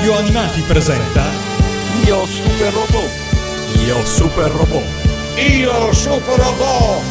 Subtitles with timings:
[0.00, 1.24] Radio Animati presenta
[2.06, 3.10] Io Super Robot.
[3.84, 4.82] Io Super Robot.
[5.36, 7.02] Io Super Robot.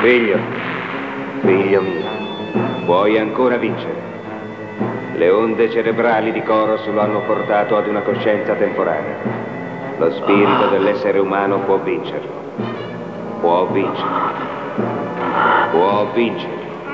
[0.00, 0.38] Figlio,
[1.40, 4.00] figlio mio, puoi ancora vincere.
[5.16, 9.16] Le onde cerebrali di Coros lo hanno portato ad una coscienza temporanea.
[9.98, 12.30] Lo spirito dell'essere umano può vincerlo.
[13.40, 14.44] Può vincere.
[15.72, 16.65] Può vincere.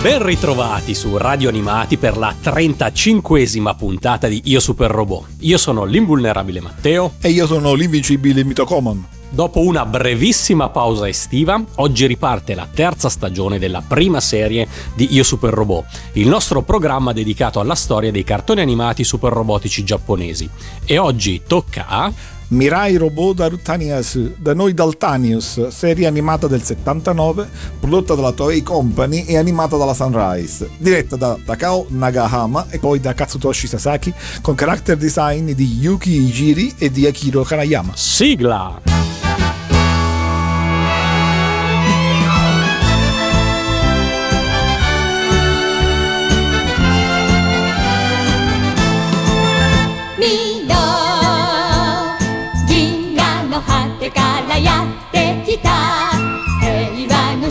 [0.00, 5.26] Ben ritrovati su Radio Animati per la 35esima puntata di Io Super Robot.
[5.40, 7.14] Io sono l'invulnerabile Matteo.
[7.20, 9.04] E io sono l'invincibile Mitocomon.
[9.28, 15.24] Dopo una brevissima pausa estiva, oggi riparte la terza stagione della prima serie di Io
[15.24, 20.48] Super Robot, il nostro programma dedicato alla storia dei cartoni animati super robotici giapponesi.
[20.84, 22.12] E oggi tocca a
[22.50, 27.46] Mirai Robot Dartanias, da noi Daltanius, serie animata del 79,
[27.78, 33.12] prodotta dalla Toei Company e animata dalla Sunrise, diretta da Takao Nagahama e poi da
[33.12, 37.92] Katsutoshi Sasaki, con character design di Yuki Ijiri e di Akiro Kanayama.
[37.94, 39.27] Sigla!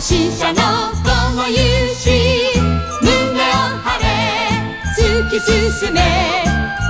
[0.00, 0.60] 使者の
[1.02, 1.58] 子も勇
[1.92, 2.06] 士
[3.02, 3.42] 胸を
[3.82, 4.06] 張れ。
[4.96, 5.98] 突き進め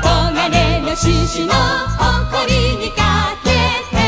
[0.03, 1.53] 黄金の獅子の
[1.97, 3.01] 誇りにか
[3.45, 3.49] け
[3.97, 3.99] て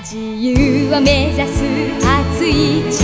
[0.00, 1.64] 自由を目指す
[2.00, 3.03] 熱い血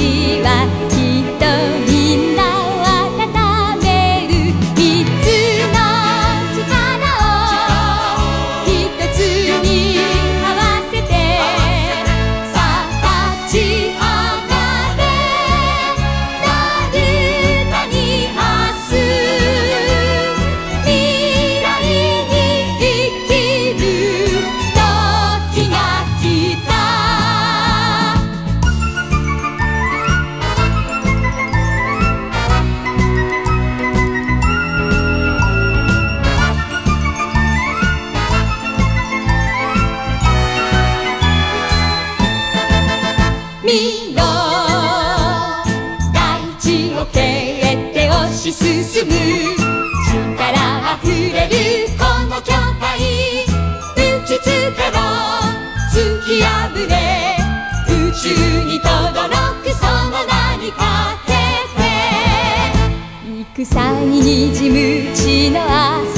[64.21, 66.10] に滲む血の汗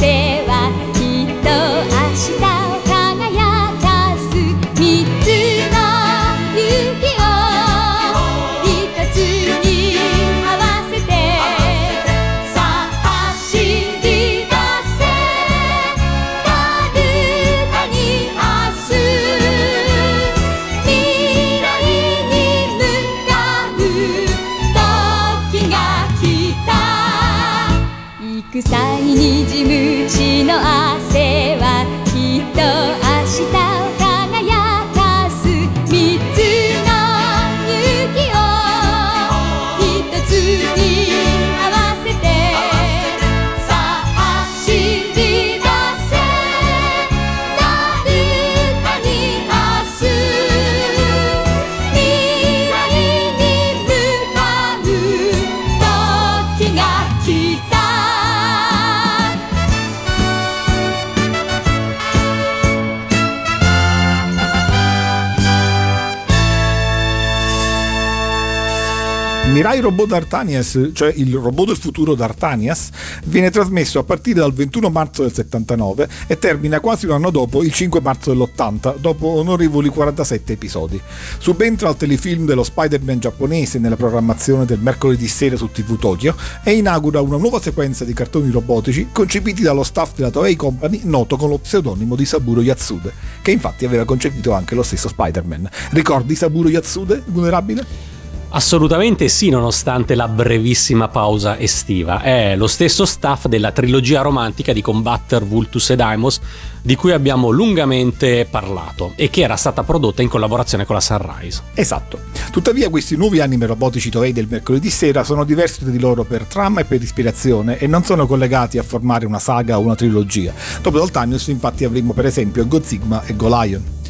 [69.53, 72.89] Mirai Robot D'Artanias, cioè il robot del futuro D'Artanias,
[73.27, 77.63] viene trasmesso a partire dal 21 marzo del 79 e termina quasi un anno dopo,
[77.63, 80.99] il 5 marzo dell'80, dopo onorevoli 47 episodi.
[81.37, 86.35] Subentra al telefilm dello Spider-Man giapponese nella programmazione del mercoledì sera su TV Tokyo
[86.65, 91.37] e inaugura una nuova sequenza di cartoni robotici concepiti dallo staff della Toei Company noto
[91.37, 93.13] con lo pseudonimo di Saburo Yatsude,
[93.43, 95.69] che infatti aveva concepito anche lo stesso Spider-Man.
[95.91, 98.12] Ricordi Saburo Yatsude, vulnerabile?
[98.55, 102.21] Assolutamente sì, nonostante la brevissima pausa estiva.
[102.21, 106.41] È lo stesso staff della trilogia romantica di Combatter, Vultus e Daimos
[106.83, 111.63] di cui abbiamo lungamente parlato e che era stata prodotta in collaborazione con la Sunrise.
[111.73, 112.19] Esatto.
[112.51, 116.81] Tuttavia questi nuovi anime robotici Toei del mercoledì sera sono diversi di loro per trama
[116.81, 120.53] e per ispirazione e non sono collegati a formare una saga o una trilogia.
[120.83, 124.01] Dopo Daltanius infatti avremo per esempio Godzigma e Golion.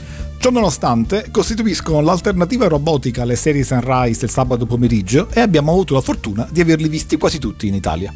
[0.42, 6.00] Ciò nonostante, costituiscono l'alternativa robotica alle serie Sunrise del sabato pomeriggio e abbiamo avuto la
[6.00, 8.12] fortuna di averli visti quasi tutti in Italia.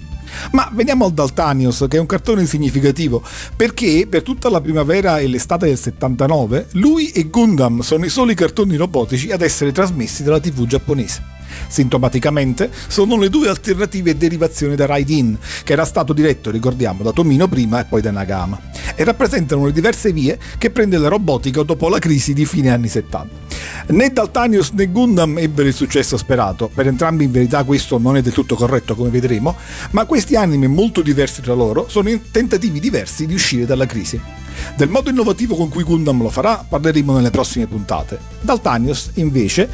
[0.51, 3.23] Ma veniamo al Daltanius, che è un cartone significativo,
[3.55, 8.35] perché per tutta la primavera e l'estate del 79, lui e Gundam sono i soli
[8.35, 11.36] cartoni robotici ad essere trasmessi dalla TV giapponese.
[11.69, 17.49] Sintomaticamente sono le due alternative derivazioni da Ride-In, che era stato diretto, ricordiamo, da Tomino
[17.49, 18.61] prima e poi da Nagama,
[18.95, 22.89] e rappresentano le diverse vie che prende la robotica dopo la crisi di fine anni
[22.89, 23.45] 70.
[23.89, 28.23] Né Daltanius né Gundam ebbero il successo sperato, per entrambi in verità questo non è
[28.23, 29.57] del tutto corretto come vedremo,
[29.91, 34.46] ma questi anime molto diversi tra loro sono tentativi diversi di uscire dalla crisi.
[34.77, 38.19] Del modo innovativo con cui Gundam lo farà parleremo nelle prossime puntate.
[38.41, 39.69] Daltanius, invece,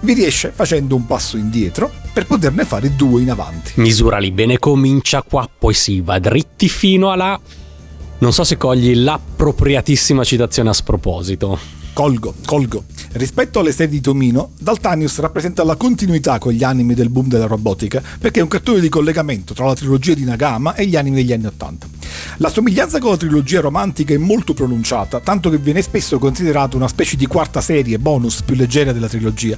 [0.00, 3.72] vi riesce facendo un passo indietro per poterne fare due in avanti.
[3.76, 7.38] Misurali bene, comincia qua, poi si va dritti fino alla...
[8.18, 11.58] Non so se cogli l'appropriatissima citazione a sproposito.
[11.96, 12.84] Colgo, colgo.
[13.12, 17.46] Rispetto alle serie di Tomino, Daltanius rappresenta la continuità con gli anime del boom della
[17.46, 21.16] robotica, perché è un cartone di collegamento tra la trilogia di Nagama e gli anime
[21.16, 21.88] degli anni Ottanta.
[22.36, 26.86] La somiglianza con la trilogia romantica è molto pronunciata, tanto che viene spesso considerata una
[26.86, 29.56] specie di quarta serie bonus più leggera della trilogia.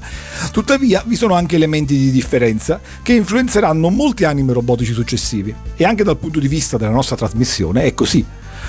[0.53, 6.05] Tuttavia vi sono anche elementi di differenza che influenzeranno molti anime robotici successivi, e anche
[6.05, 8.25] dal punto di vista della nostra trasmissione è così.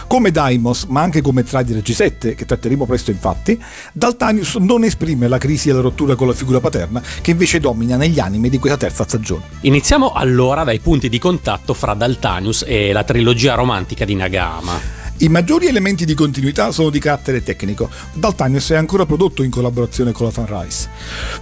[0.07, 3.61] Come Daimos, ma anche come Trader G7, che tratteremo presto infatti,
[3.93, 7.95] Daltanius non esprime la crisi e la rottura con la figura paterna che invece domina
[7.95, 9.43] negli anime di questa terza stagione.
[9.61, 14.98] Iniziamo allora dai punti di contatto fra Daltanius e la trilogia romantica di Nagama.
[15.21, 17.89] I maggiori elementi di continuità sono di carattere tecnico.
[18.13, 20.87] Daltanius è ancora prodotto in collaborazione con la Sunrise.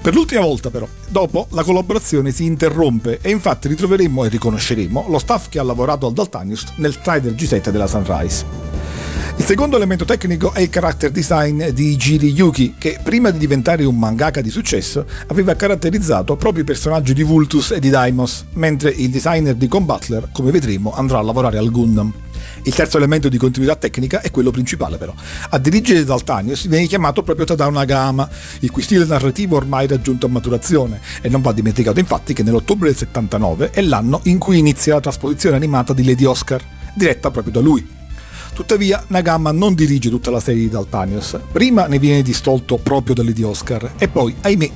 [0.02, 5.20] Per l'ultima volta però, dopo la collaborazione si interrompe e infatti ritroveremo e riconosceremo lo
[5.20, 8.46] staff che ha lavorato al Daltanius nel Trider G7 della Sunrise.
[9.38, 13.86] Il secondo elemento tecnico è il character design di Jiri Yuki, che prima di diventare
[13.86, 18.90] un mangaka di successo aveva caratterizzato proprio i personaggi di Vultus e di Daimos, mentre
[18.90, 22.12] il designer di Combatler, come vedremo, andrà a lavorare al Gundam.
[22.64, 25.14] Il terzo elemento di continuità tecnica è quello principale però.
[25.50, 30.30] A dirigere Daltanius viene chiamato proprio Tadao Nagama, il cui stile narrativo ormai raggiunto a
[30.30, 34.96] maturazione e non va dimenticato infatti che nell'ottobre del 79 è l'anno in cui inizia
[34.96, 36.62] la trasposizione animata di Lady Oscar,
[36.94, 37.96] diretta proprio da lui.
[38.54, 43.24] Tuttavia Nagama non dirige tutta la serie di Daltanius, prima ne viene distolto proprio da
[43.24, 44.72] Lady Oscar e poi, ahimè,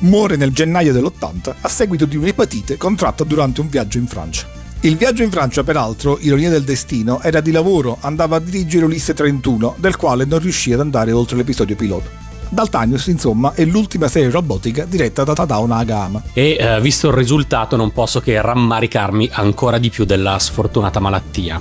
[0.00, 4.61] muore nel gennaio dell'80 a seguito di un'epatite contratta durante un viaggio in Francia.
[4.84, 9.14] Il viaggio in Francia, peraltro, ironia del destino, era di lavoro, andava a dirigere Ulisse
[9.14, 12.31] 31, del quale non riuscì ad andare oltre l'episodio pilota.
[12.52, 16.22] Daltanius, insomma, è l'ultima serie robotica diretta da Tadao Nagama.
[16.34, 21.58] E eh, visto il risultato non posso che rammaricarmi ancora di più della sfortunata malattia.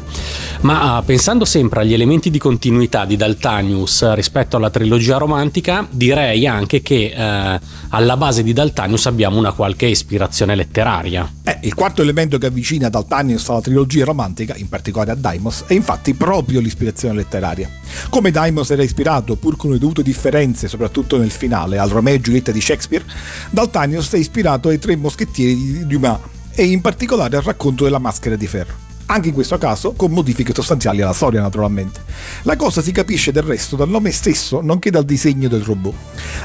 [0.61, 6.45] Ma eh, pensando sempre agli elementi di continuità di Daltanius rispetto alla trilogia romantica, direi
[6.45, 11.31] anche che eh, alla base di Daltanius abbiamo una qualche ispirazione letteraria.
[11.41, 15.74] Eh, il quarto elemento che avvicina Daltanius alla trilogia romantica, in particolare a Daimos, è
[15.74, 17.69] infatti proprio l'ispirazione letteraria.
[18.10, 20.79] Come Daimos era ispirato, pur con le dovute differenze, soprattutto
[21.17, 23.05] nel finale, al Romeo e Giulietta di Shakespeare,
[23.50, 26.19] Daltanius è ispirato ai tre moschettieri di Dumas
[26.53, 30.53] e in particolare al racconto della maschera di ferro anche in questo caso con modifiche
[30.53, 32.01] sostanziali alla storia naturalmente.
[32.43, 35.93] La cosa si capisce del resto dal nome stesso, nonché dal disegno del robot.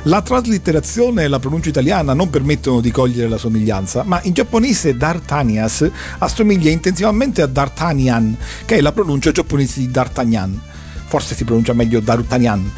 [0.03, 4.97] La traslitterazione e la pronuncia italiana non permettono di cogliere la somiglianza, ma in giapponese
[4.97, 5.89] D'Artanias
[6.19, 10.61] assomiglia intensivamente a D'Artagnan, che è la pronuncia giapponese di D'Artagnan.
[11.17, 12.71] Forse si pronuncia meglio D'Artagnan.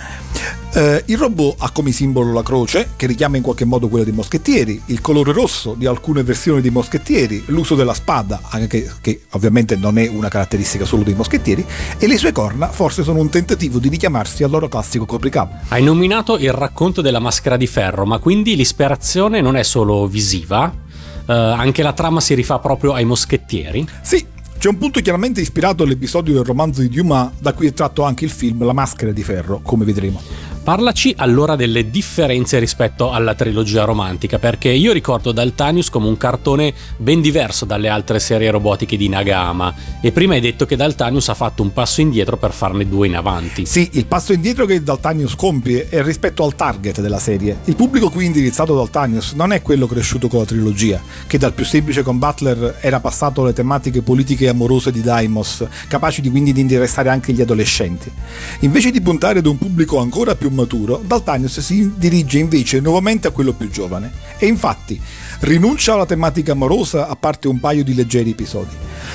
[0.72, 4.12] Eh, il robot ha come simbolo la croce, che richiama in qualche modo quella dei
[4.12, 9.74] moschettieri, il colore rosso di alcune versioni dei moschettieri, l'uso della spada, anche che ovviamente
[9.74, 11.66] non è una caratteristica solo dei moschettieri,
[11.98, 15.56] e le sue corna forse sono un tentativo di richiamarsi al loro classico copricapo.
[15.70, 20.72] Hai nominato il racconto della maschera di ferro, ma quindi l'ispirazione non è solo visiva?
[21.26, 23.84] Eh, anche la trama si rifà proprio ai moschettieri?
[24.00, 24.24] Sì,
[24.58, 28.24] c'è un punto chiaramente ispirato all'episodio del romanzo di Dumas da cui è tratto anche
[28.24, 30.20] il film La maschera di ferro, come vedremo.
[30.68, 36.74] Parlaci allora delle differenze rispetto alla trilogia romantica, perché io ricordo Daltanius come un cartone
[36.98, 41.34] ben diverso dalle altre serie robotiche di Nagama e prima hai detto che Daltanius ha
[41.34, 43.64] fatto un passo indietro per farne due in avanti.
[43.64, 47.60] Sì, il passo indietro che Daltanius compie è rispetto al target della serie.
[47.64, 51.54] Il pubblico qui indirizzato da Daltanius non è quello cresciuto con la trilogia, che dal
[51.54, 56.28] più semplice con Butler era passato alle tematiche politiche e amorose di Daimos, capaci di
[56.28, 58.12] quindi di interessare anche gli adolescenti.
[58.60, 63.30] Invece di puntare ad un pubblico ancora più maturo, Daltanius si dirige invece nuovamente a
[63.30, 64.12] quello più giovane.
[64.38, 65.00] E infatti
[65.40, 68.74] rinuncia alla tematica amorosa a parte un paio di leggeri episodi.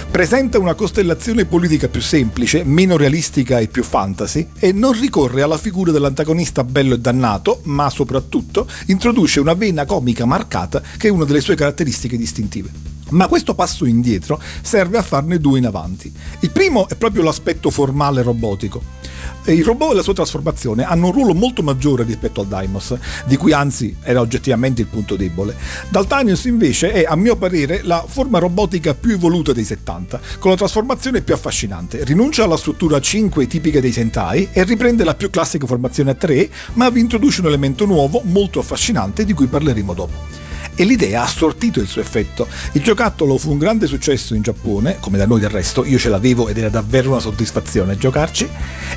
[0.10, 5.58] Presenta una costellazione politica più semplice, meno realistica e più fantasy e non ricorre alla
[5.58, 11.26] figura dell'antagonista bello e dannato, ma soprattutto introduce una vena comica marcata che è una
[11.26, 12.93] delle sue caratteristiche distintive.
[13.14, 16.12] Ma questo passo indietro serve a farne due in avanti.
[16.40, 19.02] Il primo è proprio l'aspetto formale robotico.
[19.46, 23.36] Il robot e la sua trasformazione hanno un ruolo molto maggiore rispetto al Daimos, di
[23.36, 25.56] cui anzi era oggettivamente il punto debole.
[25.90, 30.58] Daltanius invece è, a mio parere, la forma robotica più evoluta dei 70, con la
[30.58, 32.04] trasformazione più affascinante.
[32.04, 36.50] Rinuncia alla struttura 5 tipica dei Sentai e riprende la più classica formazione a 3,
[36.74, 40.43] ma vi introduce un elemento nuovo molto affascinante di cui parleremo dopo
[40.76, 42.48] e l'idea ha sortito il suo effetto.
[42.74, 46.10] Il giocattolo fu un grande successo in Giappone, come da noi del resto, io ce
[46.10, 48.48] l'avevo ed era davvero una soddisfazione giocarci,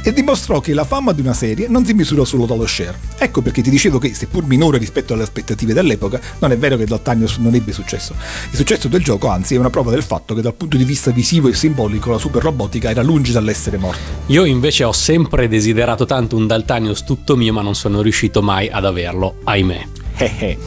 [0.02, 2.98] e dimostrò che la fama di una serie non si misura solo dallo share.
[3.18, 6.84] Ecco perché ti dicevo che, seppur minore rispetto alle aspettative dell'epoca, non è vero che
[6.84, 8.14] Daltanius non ebbe successo.
[8.50, 11.10] Il successo del gioco, anzi, è una prova del fatto che dal punto di vista
[11.10, 14.00] visivo e simbolico la super robotica era lungi dall'essere morta.
[14.26, 18.68] Io invece ho sempre desiderato tanto un Daltanius tutto mio, ma non sono riuscito mai
[18.68, 20.05] ad averlo, ahimè.
[20.18, 20.58] Eh, eh.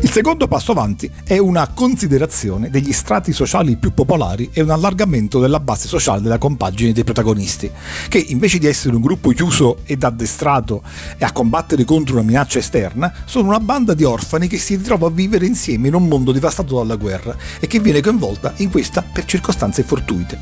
[0.00, 5.38] Il secondo passo avanti è una considerazione degli strati sociali più popolari e un allargamento
[5.38, 7.70] della base sociale della compagine dei protagonisti,
[8.08, 10.82] che invece di essere un gruppo chiuso ed addestrato
[11.16, 15.06] e a combattere contro una minaccia esterna, sono una banda di orfani che si ritrova
[15.06, 19.02] a vivere insieme in un mondo devastato dalla guerra e che viene coinvolta in questa
[19.02, 20.38] per circostanze fortuite.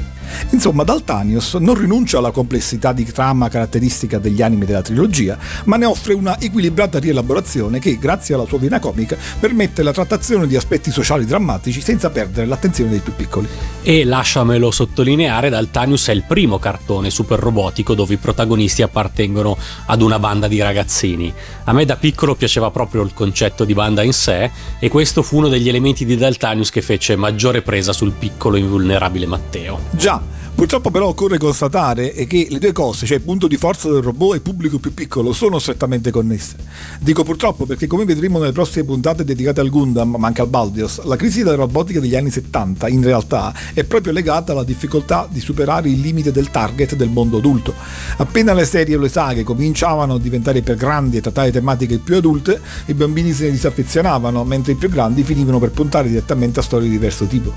[0.51, 5.85] Insomma, Daltanius non rinuncia alla complessità di trama caratteristica degli anime della trilogia, ma ne
[5.85, 10.91] offre una equilibrata rielaborazione che, grazie alla sua vena comica, permette la trattazione di aspetti
[10.91, 13.49] sociali drammatici senza perdere l'attenzione dei più piccoli.
[13.83, 19.57] E lasciamelo sottolineare, Daltanius è il primo cartone super robotico dove i protagonisti appartengono
[19.87, 21.33] ad una banda di ragazzini.
[21.65, 25.39] A me da piccolo piaceva proprio il concetto di banda in sé e questo fu
[25.39, 29.81] uno degli elementi di Daltanius che fece maggiore presa sul piccolo invulnerabile Matteo.
[29.91, 30.21] Già,
[30.55, 34.33] Purtroppo però occorre constatare che le due cose, cioè il punto di forza del robot
[34.33, 36.57] e il pubblico più piccolo, sono strettamente connesse.
[36.99, 41.03] Dico purtroppo perché come vedremo nelle prossime puntate dedicate al Gundam, ma anche al Baldios,
[41.05, 45.41] la crisi della robotica degli anni 70 in realtà è proprio legata alla difficoltà di
[45.41, 47.73] superare il limite del target del mondo adulto.
[48.19, 52.17] Appena le serie o le saghe cominciavano a diventare per grandi e trattare tematiche più
[52.17, 56.63] adulte, i bambini se ne disaffezionavano, mentre i più grandi finivano per puntare direttamente a
[56.63, 57.53] storie di diverso tipo.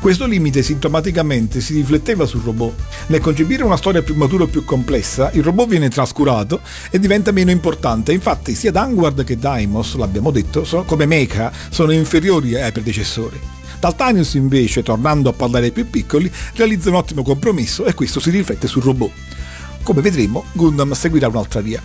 [0.00, 2.74] Questo limite sintomaticamente si rifletteva sul robot.
[3.08, 6.60] Nel concepire una storia più matura e più complessa, il robot viene trascurato
[6.90, 8.12] e diventa meno importante.
[8.12, 13.40] Infatti, sia Danguard che Daimos, l'abbiamo detto, sono, come Mecha, sono inferiori ai predecessori.
[13.80, 18.30] Daltanius invece, tornando a parlare ai più piccoli, realizza un ottimo compromesso e questo si
[18.30, 19.10] riflette sul robot.
[19.82, 21.82] Come vedremo, Gundam seguirà un'altra via.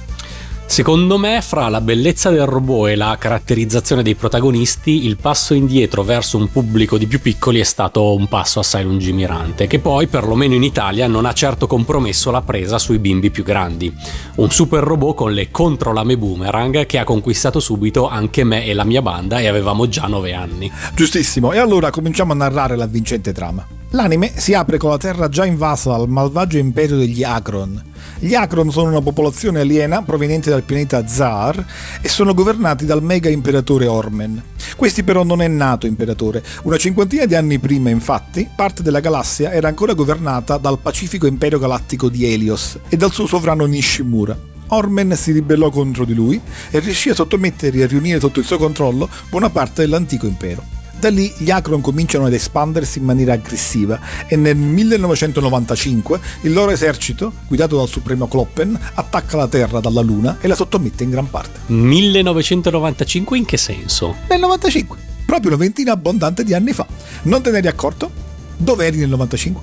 [0.70, 6.04] Secondo me, fra la bellezza del robot e la caratterizzazione dei protagonisti, il passo indietro
[6.04, 10.54] verso un pubblico di più piccoli è stato un passo assai lungimirante, che poi, perlomeno
[10.54, 13.92] in Italia, non ha certo compromesso la presa sui bimbi più grandi.
[14.36, 18.86] Un super robot con le controlame boomerang che ha conquistato subito anche me e la
[18.86, 20.72] mia banda e avevamo già 9 anni.
[20.94, 23.66] Giustissimo, e allora cominciamo a narrare la vincente trama.
[23.94, 27.88] L'anime si apre con la Terra già invasa dal malvagio imperio degli Akron.
[28.22, 31.66] Gli Akron sono una popolazione aliena proveniente dal pianeta Zar
[32.02, 34.44] e sono governati dal mega imperatore Ormen.
[34.76, 36.44] Questi però non è nato imperatore.
[36.64, 41.60] Una cinquantina di anni prima, infatti, parte della galassia era ancora governata dal pacifico imperio
[41.60, 44.38] galattico di Helios e dal suo sovrano Nishimura.
[44.68, 48.46] Ormen si ribellò contro di lui e riuscì a sottomettere e a riunire sotto il
[48.46, 50.79] suo controllo buona parte dell'antico impero.
[51.00, 56.72] Da lì gli Akron cominciano ad espandersi in maniera aggressiva e nel 1995 il loro
[56.72, 61.30] esercito, guidato dal supremo Kloppen, attacca la Terra dalla Luna e la sottomette in gran
[61.30, 61.62] parte.
[61.68, 64.16] 1995 in che senso?
[64.28, 66.86] Nel 95, proprio una ventina abbondante di anni fa.
[67.24, 68.12] Non te ne eri accorto?
[68.58, 69.62] Dove eri nel 95?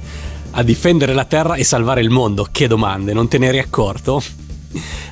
[0.53, 2.49] A difendere la Terra e salvare il mondo.
[2.51, 4.23] Che domande, non te ne eri accorto?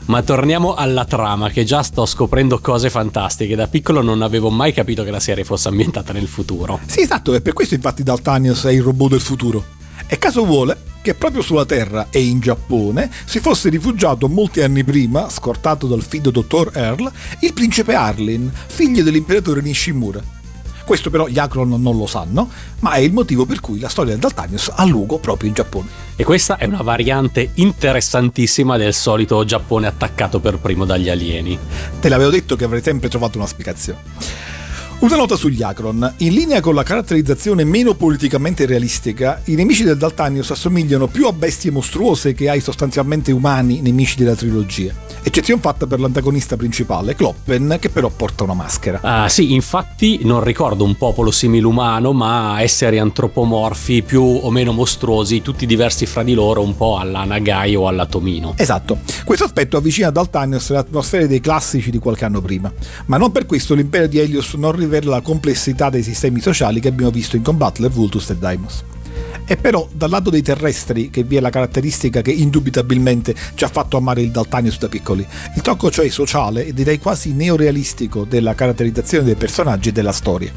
[0.07, 3.55] Ma torniamo alla trama, che già sto scoprendo cose fantastiche.
[3.55, 6.81] Da piccolo non avevo mai capito che la serie fosse ambientata nel futuro.
[6.87, 9.65] Sì, esatto, è per questo infatti Daltanius è il robot del futuro.
[10.07, 14.85] E caso vuole, che proprio sulla Terra e in Giappone si fosse rifugiato molti anni
[14.85, 20.44] prima, scortato dal fido dottor Earl, il principe Arlin, figlio dell'imperatore Nishimura.
[20.85, 22.49] Questo però gli Akron non lo sanno,
[22.81, 25.89] ma è il motivo per cui la storia del Daltanius ha luogo proprio in Giappone.
[26.17, 31.59] E questa è una variante interessantissima del solito Giappone attaccato per primo dagli alieni.
[32.01, 34.54] Te l'avevo detto che avrei sempre trovato una spiegazione.
[35.05, 36.15] Una nota sugli Akron.
[36.21, 41.33] In linea con la caratterizzazione meno politicamente realistica, i nemici del Daltanius assomigliano più a
[41.35, 44.95] bestie mostruose che ai sostanzialmente umani nemici della trilogia.
[45.23, 49.01] Eccezione fatta per l'antagonista principale, Kloppen, che però porta una maschera.
[49.03, 55.43] Ah, sì, infatti non ricordo un popolo similumano, ma esseri antropomorfi più o meno mostruosi,
[55.43, 58.55] tutti diversi fra di loro, un po' alla Nagai o alla Tomino.
[58.57, 62.73] Esatto, questo aspetto avvicina Daltanius all'atmosfera dei classici di qualche anno prima,
[63.07, 66.89] ma non per questo l'impero di Helios non rivela la complessità dei sistemi sociali che
[66.89, 68.94] abbiamo visto in Combattler, Vultus e Deimos.
[69.47, 73.69] È però dal lato dei terrestri che vi è la caratteristica che indubitabilmente ci ha
[73.69, 75.27] fatto amare il Daltanius da piccoli.
[75.55, 80.51] Il tocco cioè sociale e direi quasi neorealistico della caratterizzazione dei personaggi e della storia.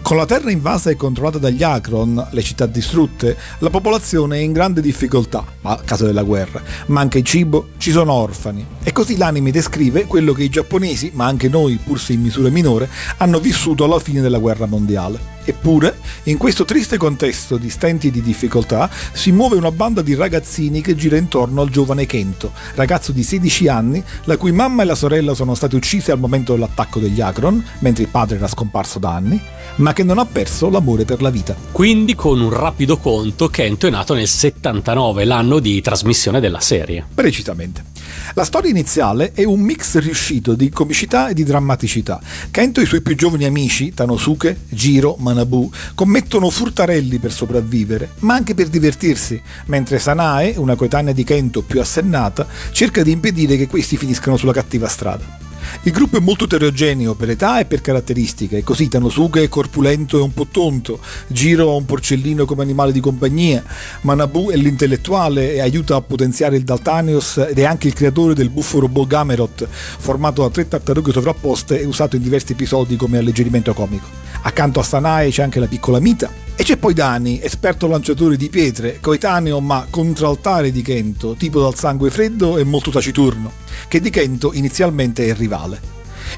[0.00, 4.52] Con la terra invasa e controllata dagli Akron, le città distrutte, la popolazione è in
[4.52, 6.62] grande difficoltà a causa della guerra.
[6.86, 8.64] Manca il cibo, ci sono orfani.
[8.82, 12.48] E così l'anime descrive quello che i giapponesi, ma anche noi, pur se in misura
[12.48, 12.88] minore,
[13.18, 15.32] hanno vissuto alla fine della guerra mondiale.
[15.44, 20.14] Eppure, in questo triste contesto di stenti e di difficoltà, si muove una banda di
[20.14, 24.86] ragazzini che gira intorno al giovane Kento, ragazzo di 16 anni, la cui mamma e
[24.86, 28.98] la sorella sono state uccise al momento dell'attacco degli Akron, mentre il padre era scomparso
[28.98, 29.40] da anni,
[29.76, 31.54] ma che non ha perso l'amore per la vita.
[31.72, 37.04] Quindi, con un rapido conto, Kento è nato nel 79, l'anno di trasmissione della serie.
[37.12, 37.93] Precisamente.
[38.32, 42.20] La storia iniziale è un mix riuscito di comicità e di drammaticità.
[42.50, 48.34] Kento e i suoi più giovani amici, Tanosuke, Jiro, Manabu, commettono furtarelli per sopravvivere, ma
[48.34, 53.68] anche per divertirsi, mentre Sanae, una coetanea di Kento più assennata, cerca di impedire che
[53.68, 55.43] questi finiscano sulla cattiva strada.
[55.82, 60.22] Il gruppo è molto eterogeneo per età e per caratteristiche, così Tanosuke è corpulento e
[60.22, 63.62] un po' tonto, Giro ha un porcellino come animale di compagnia,
[64.02, 68.50] Manabu è l'intellettuale e aiuta a potenziare il Daltanius ed è anche il creatore del
[68.50, 73.74] buffo robot Gamerot, formato da tre tartarughe sovrapposte e usato in diversi episodi come alleggerimento
[73.74, 74.06] comico.
[74.42, 78.48] Accanto a Sanae c'è anche la piccola Mita, e c'è poi Dani, esperto lanciatore di
[78.48, 83.50] pietre, coetaneo ma contraltare di Kento, tipo dal sangue freddo e molto taciturno,
[83.88, 85.80] che di Kento inizialmente è il rivale.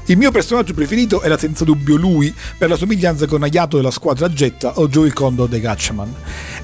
[0.05, 4.27] Il mio personaggio preferito era senza dubbio lui, per la somiglianza con Ayato della squadra
[4.29, 6.13] Jetta o Joey Kondo dei Gatchaman.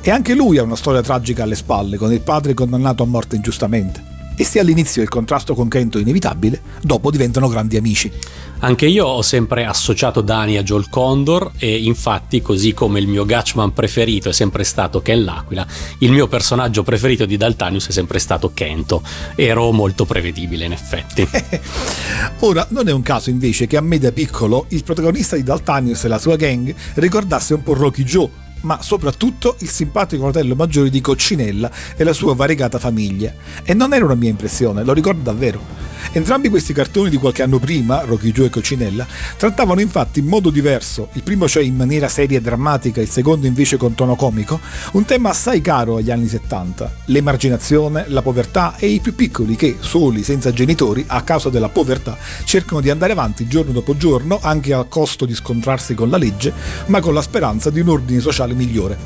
[0.01, 3.36] E anche lui ha una storia tragica alle spalle, con il padre condannato a morte
[3.36, 4.12] ingiustamente.
[4.36, 8.12] E se all'inizio il contrasto con Kento è inevitabile, dopo diventano grandi amici.
[8.60, 13.26] Anche io ho sempre associato Dani a Joel Condor e infatti così come il mio
[13.26, 15.67] Gatchman preferito è sempre stato Ken l'Aquila,
[15.98, 19.04] il mio personaggio preferito di Daltanius è sempre stato Kento.
[19.36, 21.28] Ero molto prevedibile in effetti.
[22.39, 26.06] Ora, non è un caso invece che a me da piccolo il protagonista di Daltanius
[26.06, 28.30] e la sua gang ricordasse un po' Rocky Joe,
[28.63, 33.34] ma soprattutto il simpatico fratello maggiore di Coccinella e la sua variegata famiglia.
[33.63, 35.84] E non era una mia impressione, lo ricordo davvero.
[36.12, 40.49] Entrambi questi cartoni di qualche anno prima, Rocky Joe e Coccinella, trattavano infatti in modo
[40.49, 44.60] diverso, il primo cioè in maniera seria e drammatica, il secondo invece con tono comico,
[44.91, 49.78] un tema assai caro agli anni 70, l'emarginazione, la povertà e i più piccoli che,
[49.80, 54.73] soli, senza genitori, a causa della povertà, cercano di andare avanti giorno dopo giorno, anche
[54.73, 56.54] a costo di scontrarsi con la legge,
[56.88, 58.96] ma con la speranza di un ordine sociale migliore.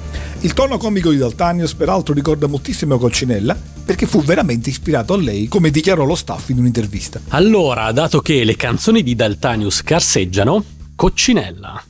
[0.40, 5.48] Il tono comico di Daltanius peraltro ricorda moltissimo Coccinella, perché fu veramente ispirato a lei,
[5.48, 7.20] come dichiarò lo staff in un'intervista.
[7.28, 10.64] Allora, dato che le canzoni di Daltanius carseggiano,
[10.96, 11.84] Coccinella.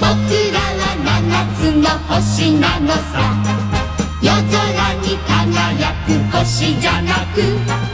[0.00, 3.36] 「ぼくらは七つの星なのさ」「
[4.22, 7.93] 夜空に輝く星じゃなく」「テン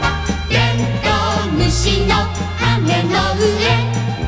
[1.72, 2.14] ウムシの
[2.58, 3.64] 羽の上」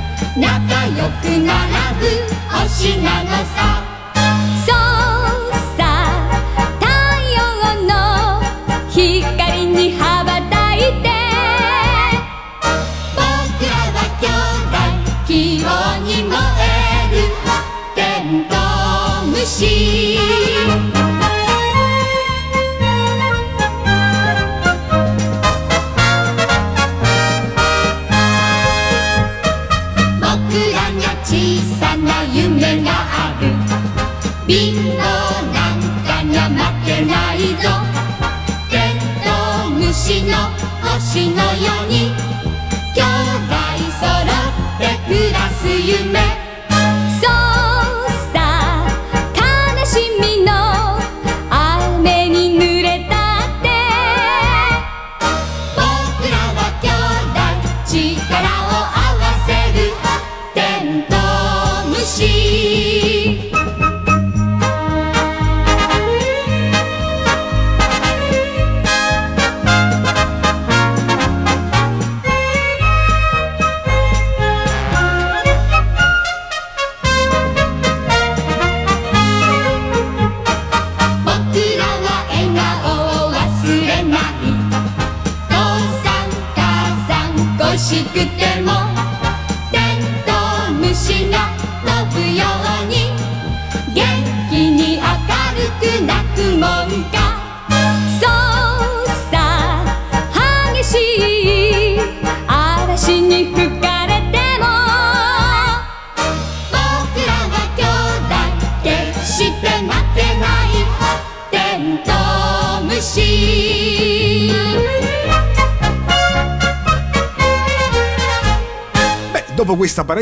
[0.40, 1.52] 「仲良く並
[2.00, 2.08] ぶ
[2.50, 3.84] 星なのさ」
[40.94, 42.12] 星のように。
[42.94, 43.54] 兄弟
[43.98, 46.33] 揃って暮らす夢。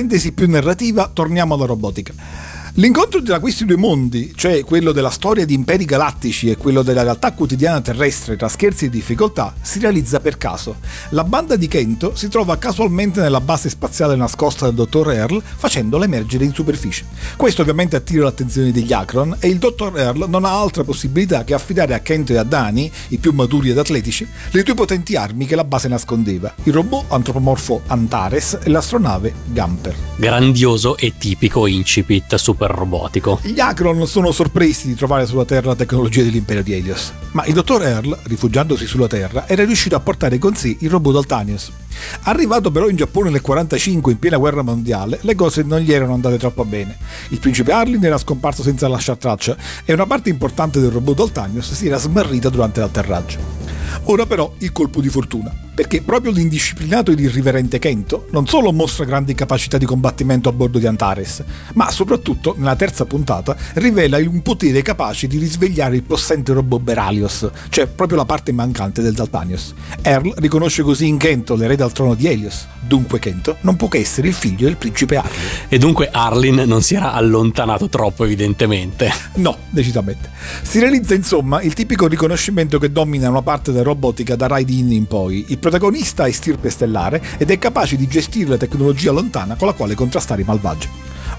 [0.02, 2.12] Parentesi più narrativa, torniamo alla robotica.
[2.76, 7.02] L'incontro tra questi due mondi, cioè quello della storia di imperi galattici e quello della
[7.02, 10.76] realtà quotidiana terrestre tra scherzi e difficoltà, si realizza per caso.
[11.10, 16.06] La banda di Kento si trova casualmente nella base spaziale nascosta del dottor Earl, facendola
[16.06, 17.04] emergere in superficie.
[17.36, 21.52] Questo ovviamente attira l'attenzione degli Akron e il dottor Earl non ha altra possibilità che
[21.52, 25.44] affidare a Kento e a Dani, i più maturi ed atletici, le due potenti armi
[25.44, 29.94] che la base nascondeva, il robot antropomorfo Antares e l'astronave Gamper.
[30.16, 33.38] Grandioso e tipico incipit super robotico.
[33.42, 37.54] Gli Akron sono sorpresi di trovare sulla Terra la tecnologia dell'impero di Helios, ma il
[37.54, 41.72] dottor Earl, rifugiandosi sulla Terra, era riuscito a portare con sé il robot Altanius.
[42.22, 46.14] Arrivato però in Giappone nel 1945 in piena guerra mondiale, le cose non gli erano
[46.14, 46.96] andate troppo bene.
[47.28, 51.72] Il principe Arlin era scomparso senza lasciar traccia e una parte importante del robot Altanius
[51.72, 53.62] si era smarrita durante l'atterraggio.
[54.04, 59.04] Ora però il colpo di fortuna, perché proprio l'indisciplinato ed irriverente Kento non solo mostra
[59.04, 61.44] grandi capacità di combattimento a bordo di Antares,
[61.74, 67.50] ma soprattutto nella terza puntata rivela un potere capace di risvegliare il possente robot Beralios,
[67.68, 69.74] cioè proprio la parte mancante del Daltanios.
[70.02, 73.98] Earl riconosce così in Kento l'erede al trono di Helios, dunque Kento non può che
[73.98, 75.40] essere il figlio del principe Arlin.
[75.68, 79.12] E dunque Arlin non si era allontanato troppo evidentemente.
[79.34, 80.30] No, decisamente.
[80.62, 85.06] Si realizza insomma il tipico riconoscimento che domina una parte della robotica da Raiden in
[85.06, 85.46] poi.
[85.48, 89.74] Il protagonista è stirpe stellare ed è capace di gestire la tecnologia lontana con la
[89.74, 90.88] quale contrastare i malvagi.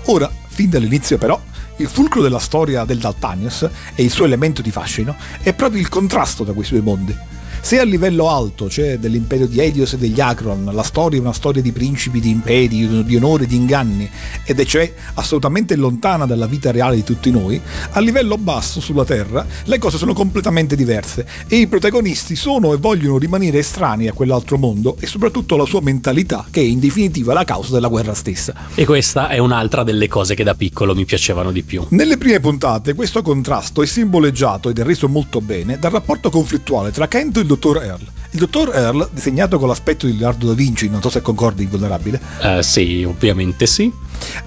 [0.06, 1.42] Ora, fin dall'inizio però,
[1.78, 5.90] il fulcro della storia del Daltanius e il suo elemento di fascino è proprio il
[5.90, 7.18] contrasto tra questi due mondi.
[7.66, 11.32] Se a livello alto, cioè dell'imperio di Helios e degli Akron, la storia è una
[11.32, 14.08] storia di principi, di imperi, di onore, di inganni,
[14.44, 17.60] ed è cioè assolutamente lontana dalla vita reale di tutti noi,
[17.92, 22.78] a livello basso, sulla Terra, le cose sono completamente diverse e i protagonisti sono e
[22.78, 27.32] vogliono rimanere estranei a quell'altro mondo e soprattutto alla sua mentalità, che è in definitiva
[27.32, 28.54] la causa della guerra stessa.
[28.76, 31.86] E questa è un'altra delle cose che da piccolo mi piacevano di più.
[31.92, 36.92] Nelle prime puntate questo contrasto è simboleggiato ed è reso molto bene dal rapporto conflittuale
[36.92, 38.06] tra Kento e il dottor Earl.
[38.32, 42.20] Il dottor Earl, disegnato con l'aspetto di Leonardo da Vinci, non so se concordi, invulnerabile,
[42.42, 43.92] Eh, sì, ovviamente sì.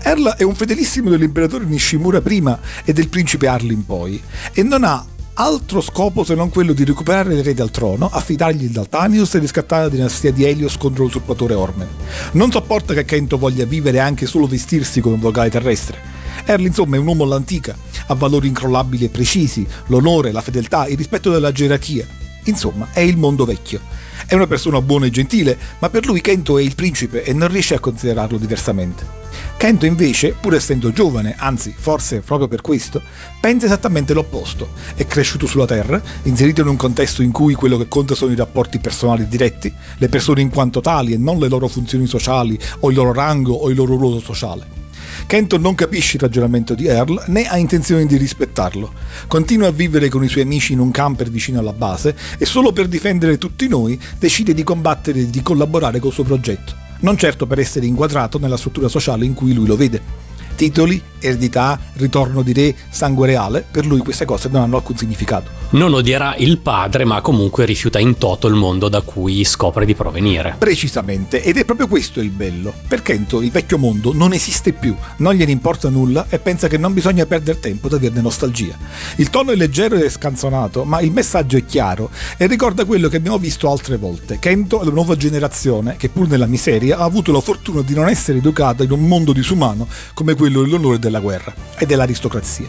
[0.03, 4.21] Earl è un fedelissimo dell'imperatore Nishimura prima e del principe Arlin poi,
[4.53, 8.71] e non ha altro scopo se non quello di recuperare l'erede al trono, affidargli il
[8.71, 11.89] Daltanius e riscattare la dinastia di Helios contro l'usurpatore Ormen.
[12.33, 15.99] Non sopporta che Kento voglia vivere e anche solo vestirsi come un vocale terrestre.
[16.45, 20.97] Earl insomma è un uomo all'antica, ha valori incrollabili e precisi, l'onore, la fedeltà, il
[20.97, 22.25] rispetto della gerarchia.
[22.47, 23.81] Insomma, è il mondo vecchio.
[24.27, 27.49] È una persona buona e gentile, ma per lui Kento è il principe e non
[27.49, 29.25] riesce a considerarlo diversamente.
[29.57, 33.03] Kento invece, pur essendo giovane, anzi forse proprio per questo,
[33.41, 34.71] pensa esattamente l'opposto.
[34.95, 38.37] È cresciuto sulla Terra, inserito in un contesto in cui quello che conta sono i
[38.37, 42.91] rapporti personali diretti, le persone in quanto tali e non le loro funzioni sociali o
[42.91, 44.86] il loro rango o il loro ruolo sociale.
[45.27, 48.93] Kenton non capisce il ragionamento di Earl né ha intenzione di rispettarlo.
[49.27, 52.73] Continua a vivere con i suoi amici in un camper vicino alla base e solo
[52.73, 57.47] per difendere tutti noi decide di combattere e di collaborare col suo progetto, non certo
[57.47, 60.26] per essere inquadrato nella struttura sociale in cui lui lo vede.
[60.57, 65.51] Titoli, eredità, ritorno di re, sangue reale, per lui queste cose non hanno alcun significato.
[65.71, 69.95] Non odierà il padre, ma comunque rifiuta in toto il mondo da cui scopre di
[69.95, 70.55] provenire.
[70.59, 72.73] Precisamente, ed è proprio questo il bello.
[72.87, 76.79] Per Kento il vecchio mondo non esiste più, non gliene importa nulla e pensa che
[76.79, 78.77] non bisogna perdere tempo ad averne nostalgia.
[79.17, 83.17] Il tono è leggero e scanzonato, ma il messaggio è chiaro e ricorda quello che
[83.17, 84.39] abbiamo visto altre volte.
[84.39, 88.09] Kento è la nuova generazione che pur nella miseria ha avuto la fortuna di non
[88.09, 92.69] essere educata in un mondo disumano come quello dell'onore della guerra e dell'aristocrazia.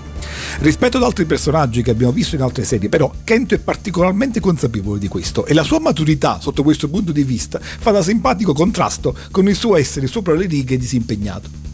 [0.59, 4.99] Rispetto ad altri personaggi che abbiamo visto in altre serie, però, Kento è particolarmente consapevole
[4.99, 9.15] di questo e la sua maturità sotto questo punto di vista fa da simpatico contrasto
[9.31, 11.66] con il suo essere sopra le righe e disimpegnato.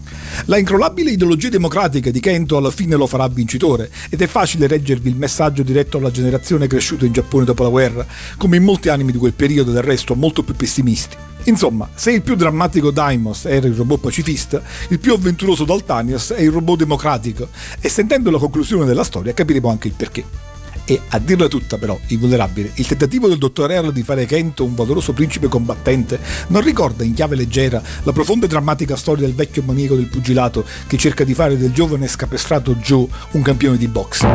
[0.46, 5.10] La incrollabile ideologia democratica di Kento alla fine lo farà vincitore ed è facile reggervi
[5.10, 8.06] il messaggio diretto alla generazione cresciuta in Giappone dopo la guerra,
[8.38, 11.16] come in molti animi di quel periodo del resto molto più pessimisti.
[11.46, 16.42] Insomma, se il più drammatico Daimos era il robot pacifista, il più avventuroso Daltanius è
[16.42, 20.53] il robot democratico e sentendo la conclusione della storia capiremo anche il perché.
[20.91, 24.75] E a dirla tutta però, invulnerabile, il tentativo del dottor Earl di fare Kento un
[24.75, 29.63] valoroso principe combattente non ricorda in chiave leggera la profonda e drammatica storia del vecchio
[29.63, 34.27] maniaco del pugilato che cerca di fare del giovane scapestrato Joe un campione di box.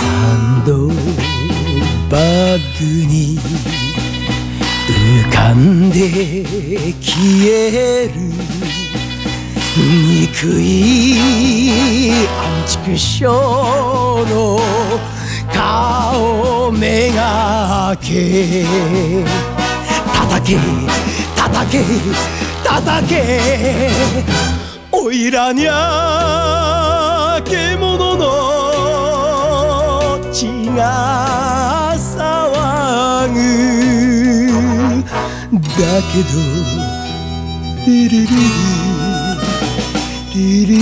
[0.00, 0.88] サンド
[2.08, 2.18] バ
[2.56, 3.38] ッグに
[5.25, 6.43] 浮かんで
[7.01, 8.11] 消える
[9.75, 13.33] 憎いアンチクショー
[14.29, 14.59] の
[15.51, 18.65] 顔めがけ
[20.13, 20.57] 叩け
[21.35, 21.83] 叩け
[22.63, 23.89] 叩け
[24.91, 28.23] おいらにゃ獣の
[30.31, 31.44] 血が
[35.77, 36.29] だけど
[37.85, 38.27] リリリ
[40.33, 40.79] リリリリ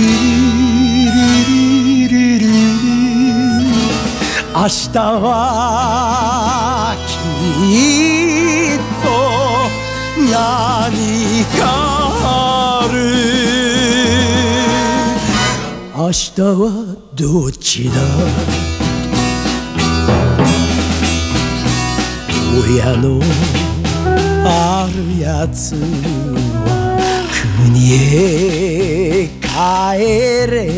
[1.10, 2.46] リリリリ
[4.54, 5.34] 明日は
[7.08, 7.10] き
[8.76, 9.06] っと
[10.30, 10.32] 何
[11.58, 11.60] か
[12.22, 12.94] ある
[15.96, 16.62] 明日は
[17.16, 17.94] どっちだ
[22.64, 23.18] 親の
[24.46, 25.80] あるやつは
[27.64, 29.48] 国へ帰
[30.50, 30.68] れ。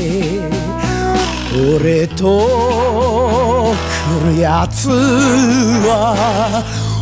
[1.79, 3.75] 俺と
[4.23, 4.93] 来るやつは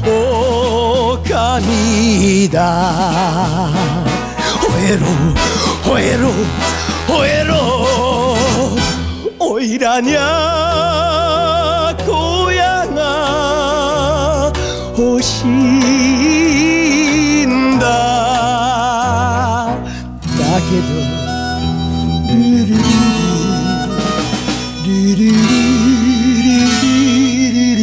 [0.06, 3.70] 狼だ。
[4.60, 5.00] 吠えろ
[5.82, 6.28] 吠えろ
[7.08, 7.54] 吠えろ。
[9.38, 10.22] おいらにゃ
[20.74, 20.86] けど。
[22.26, 22.82] ルルルル
[24.84, 25.30] リリリリ
[26.42, 26.98] リ
[27.52, 27.82] リリリ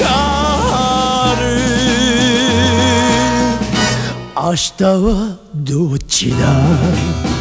[0.00, 0.02] か
[0.72, 1.42] ある。
[4.34, 7.37] 明日はどっちだ？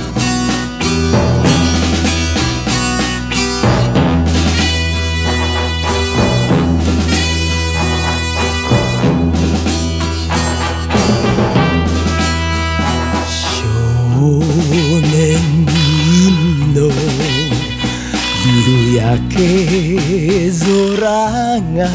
[19.37, 21.87] け空が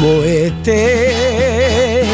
[0.00, 2.04] 燃えて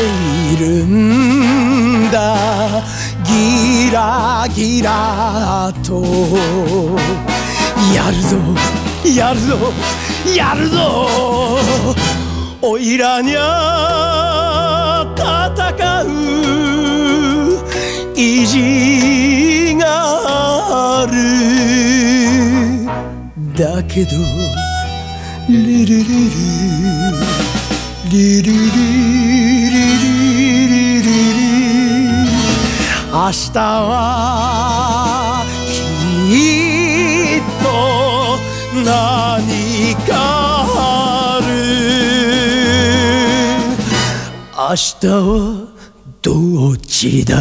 [0.54, 2.82] いるんだ。
[3.24, 6.02] ギラギラと。
[7.94, 8.36] やるぞ
[9.04, 9.72] やるぞ
[10.34, 11.06] やるぞ。
[12.62, 16.06] おいらにゃ戦う。
[18.16, 22.77] 意地がある。
[23.58, 24.10] だけど
[25.48, 26.04] リリリリ
[28.08, 29.82] リリリリリ
[30.68, 31.08] リリリ
[33.10, 35.44] 明日は
[36.30, 36.38] き
[37.38, 37.66] っと
[38.84, 38.86] 何
[40.06, 40.10] か
[40.76, 41.50] ある
[44.56, 45.66] 明日は
[46.22, 46.30] ど
[46.74, 47.34] っちだ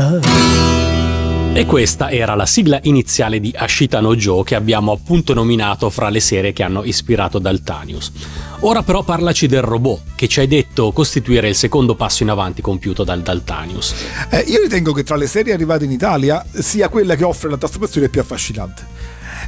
[1.57, 6.09] E questa era la sigla iniziale di Ashita no Joe che abbiamo appunto nominato fra
[6.09, 8.11] le serie che hanno ispirato Daltanius.
[8.59, 12.61] Ora però parlaci del robot, che ci hai detto costituire il secondo passo in avanti
[12.61, 13.95] compiuto dal Daltanius.
[14.29, 17.57] Eh, io ritengo che tra le serie arrivate in Italia sia quella che offre la
[17.57, 18.85] trasformazione più affascinante.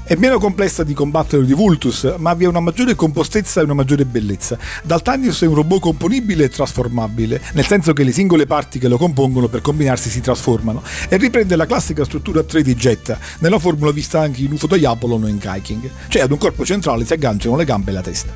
[0.10, 3.76] È meno complessa di combattere di Vultus, ma vi è una maggiore compostezza e una
[3.76, 4.58] maggiore bellezza.
[4.82, 8.98] Daltanius è un robot componibile e trasformabile, nel senso che le singole parti che lo
[8.98, 13.92] compongono per combinarsi si trasformano, e riprende la classica struttura 3 di Jetta, nella formula
[13.92, 17.14] vista anche in UFO di Apollo e in Kiking, cioè ad un corpo centrale si
[17.14, 18.34] agganciano le gambe e la testa.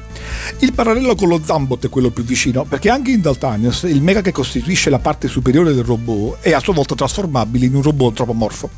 [0.59, 4.21] Il parallelo con lo Zambot è quello più vicino, perché anche in Daltanius il mecha
[4.21, 8.09] che costituisce la parte superiore del robot è a sua volta trasformabile in un robot
[8.09, 8.69] antropomorfo.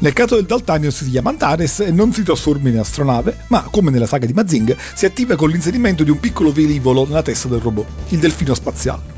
[0.00, 3.90] Nel caso del Daltanius si chiama Antares e non si trasforma in astronave, ma come
[3.90, 7.60] nella saga di Mazing si attiva con l'inserimento di un piccolo velivolo nella testa del
[7.60, 9.16] robot, il delfino spaziale.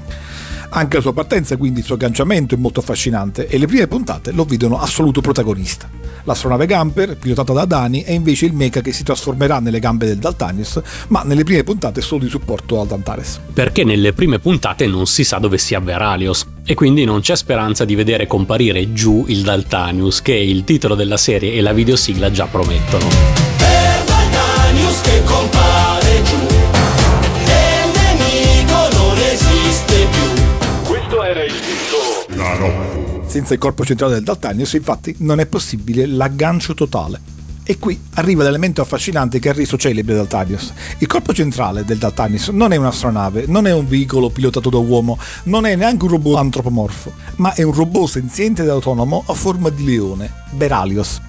[0.72, 4.30] Anche la sua partenza, quindi il suo agganciamento, è molto affascinante e le prime puntate
[4.30, 5.88] lo vedono assoluto protagonista.
[6.24, 10.18] L'astronave Gamper, pilotata da Dani, è invece il mecha che si trasformerà nelle gambe del
[10.18, 13.40] Daltanius, ma nelle prime puntate solo di supporto al Antares.
[13.52, 17.84] Perché nelle prime puntate non si sa dove sia Veralios, e quindi non c'è speranza
[17.84, 22.46] di vedere comparire giù il Daltanius, che il titolo della serie e la videosigla già
[22.46, 23.08] promettono.
[23.56, 32.40] Per Daltanius che compare giù il nemico non esiste più Questo era il titolo.
[32.40, 33.28] La notte.
[33.28, 37.39] Senza il corpo centrale del Daltanius, infatti, non è possibile l'aggancio totale.
[37.62, 40.72] E qui arriva l'elemento affascinante che ha reso celebre Daltanius.
[40.98, 45.18] Il corpo centrale del Daltanius non è un'astronave, non è un veicolo pilotato da uomo,
[45.44, 49.68] non è neanche un robot antropomorfo, ma è un robot senziente ed autonomo a forma
[49.68, 51.20] di leone, Beralios.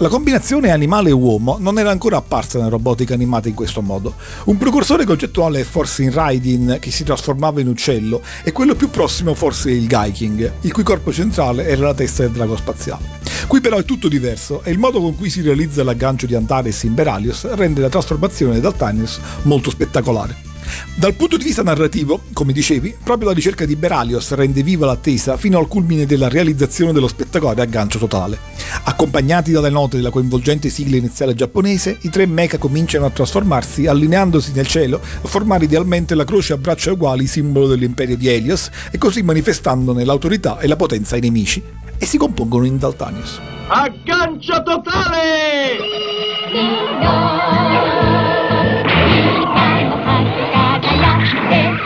[0.00, 4.14] La combinazione animale-uomo non era ancora apparsa nella robotica animata in questo modo.
[4.44, 8.90] Un precursore concettuale è forse in Raidin, che si trasformava in uccello, e quello più
[8.90, 13.18] prossimo forse il Gaiking, il cui corpo centrale era la testa del drago spaziale.
[13.48, 16.84] Qui però è tutto diverso e il modo con cui si realizza l'aggancio di Antares
[16.84, 20.47] in Beralios rende la trasformazione di Daltanius molto spettacolare.
[20.94, 25.36] Dal punto di vista narrativo, come dicevi, proprio la ricerca di Beralios rende viva l'attesa
[25.36, 28.38] fino al culmine della realizzazione dello spettacolare aggancio totale.
[28.84, 34.52] Accompagnati dalle note della coinvolgente sigla iniziale giapponese, i tre mecha cominciano a trasformarsi, allineandosi
[34.52, 38.98] nel cielo, a formare idealmente la croce a braccia uguali, simbolo dell'imperio di Helios, e
[38.98, 41.62] così manifestandone l'autorità e la potenza ai nemici.
[41.96, 43.40] E si compongono in Daltanius.
[43.68, 45.76] Aggancio totale!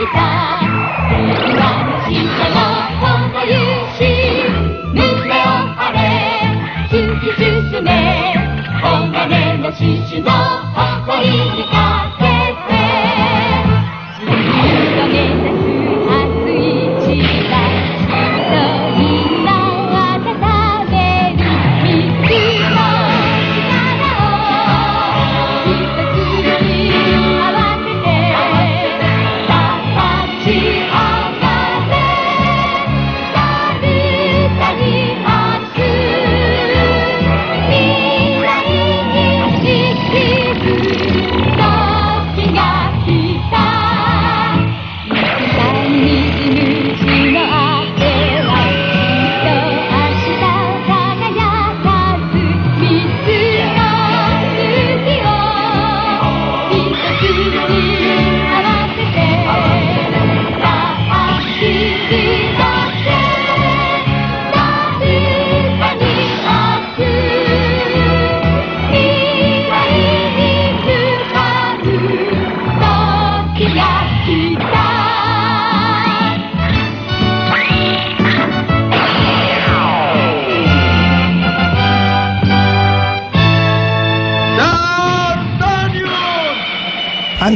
[0.02, 1.61] Kita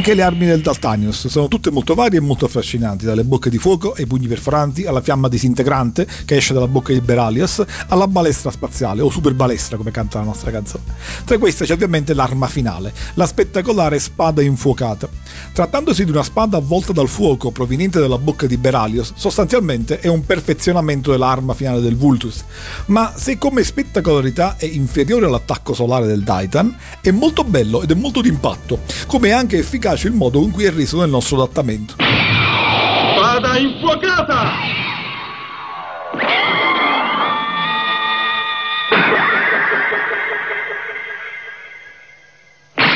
[0.07, 3.57] Anche le armi del Daltanius sono tutte molto varie e molto affascinanti, dalle bocche di
[3.57, 8.49] fuoco ai pugni perforanti, alla fiamma disintegrante che esce dalla bocca di Beralios, alla balestra
[8.49, 10.85] spaziale, o super balestra come canta la nostra canzone.
[11.25, 15.09] Tra queste c'è ovviamente l'arma finale, la spettacolare spada infuocata.
[15.51, 20.25] Trattandosi di una spada avvolta dal fuoco proveniente dalla bocca di Beralios, sostanzialmente è un
[20.25, 22.45] perfezionamento dell'arma finale del Vultus,
[22.85, 27.95] ma se come spettacolarità è inferiore all'attacco solare del Titan, è molto bello ed è
[27.95, 31.95] molto d'impatto, come è anche efficace il modo con cui è reso nel nostro adattamento.
[31.97, 34.51] Spada infuocata!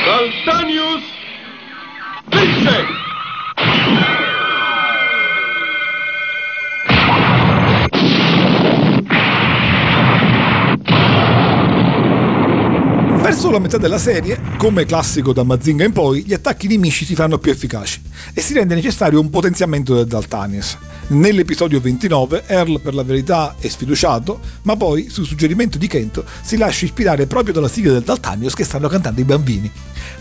[0.06, 1.04] Daltanius
[2.30, 4.21] vince!
[13.52, 17.16] Verso la metà della serie, come classico da Mazinga in poi, gli attacchi nemici si
[17.16, 18.02] fanno più efficaci
[18.34, 20.78] e si rende necessario un potenziamento del Daltanius.
[21.08, 26.56] Nell'episodio 29, Earl per la verità è sfiduciato, ma poi, su suggerimento di Kento, si
[26.56, 29.70] lascia ispirare proprio dalla sigla del Daltanius che stanno cantando i bambini.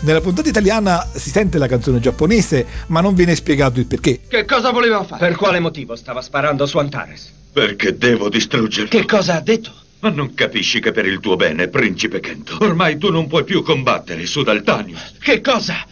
[0.01, 4.19] Nella puntata italiana si sente la canzone giapponese, ma non viene spiegato il perché.
[4.27, 5.25] Che cosa voleva fare?
[5.25, 7.31] Per quale motivo stava sparando su Antares?
[7.53, 8.97] Perché devo distruggerti?
[8.97, 9.71] Che cosa ha detto?
[10.01, 13.61] Ma non capisci che per il tuo bene, principe Kento, ormai tu non puoi più
[13.61, 15.17] combattere su Daltanius.
[15.19, 15.85] Che cosa?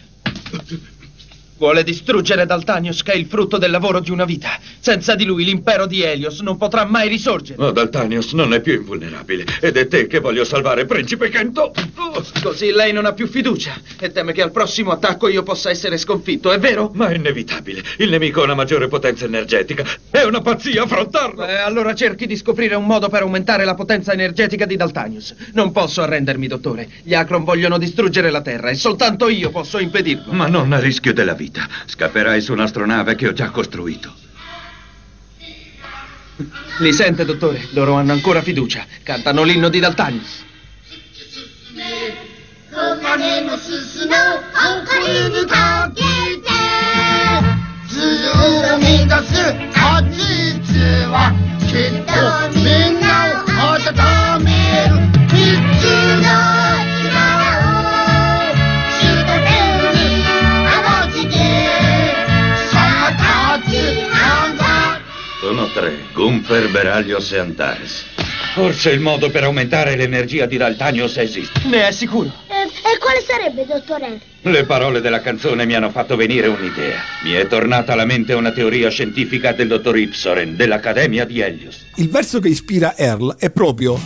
[1.60, 4.58] Vuole distruggere Daltanius, che è il frutto del lavoro di una vita.
[4.78, 7.62] Senza di lui l'impero di Helios non potrà mai risorgere.
[7.62, 11.70] Ma Daltanius non è più invulnerabile ed è te che voglio salvare, principe Kento.
[11.96, 15.68] Oh, Così lei non ha più fiducia e teme che al prossimo attacco io possa
[15.68, 16.92] essere sconfitto, è vero?
[16.94, 17.82] ma è inevitabile.
[17.98, 19.84] Il nemico ha una maggiore potenza energetica.
[20.08, 21.44] È una pazzia affrontarlo.
[21.44, 25.34] Eh, allora cerchi di scoprire un modo per aumentare la potenza energetica di Daltanius.
[25.52, 26.88] Non posso arrendermi, dottore.
[27.02, 30.32] Gli Akron vogliono distruggere la Terra e soltanto io posso impedirlo.
[30.32, 31.68] Ma non a rischio della vita vita.
[31.84, 34.14] Scapperai su un'astronave che ho già costruito.
[36.78, 37.68] Li sente, dottore?
[37.72, 38.86] Loro hanno ancora fiducia.
[39.02, 40.24] Cantano l'inno di Daltani.
[47.86, 49.14] Sicuramente,
[49.82, 51.34] oggi c'è va,
[51.66, 52.99] che dormi
[66.50, 68.04] Beralios e Antares.
[68.54, 71.60] Forse il modo per aumentare l'energia di Daltanios esiste.
[71.66, 72.32] Ne è sicuro?
[72.48, 74.20] Eh, e quale sarebbe, dottore?
[74.42, 76.98] Le parole della canzone mi hanno fatto venire un'idea.
[77.22, 81.86] Mi è tornata alla mente una teoria scientifica del dottor Ipsoren dell'Accademia di Helios.
[81.96, 84.00] Il verso che ispira Earl è proprio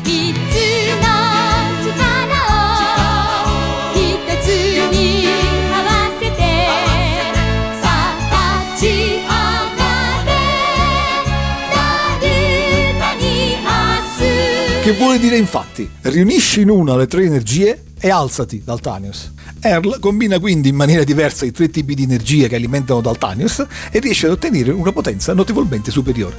[15.05, 19.33] vuole dire infatti riunisci in una le tre energie e alzati Daltanius.
[19.61, 23.99] Earl combina quindi in maniera diversa i tre tipi di energie che alimentano Daltanius e
[23.99, 26.35] riesce ad ottenere una potenza notevolmente superiore.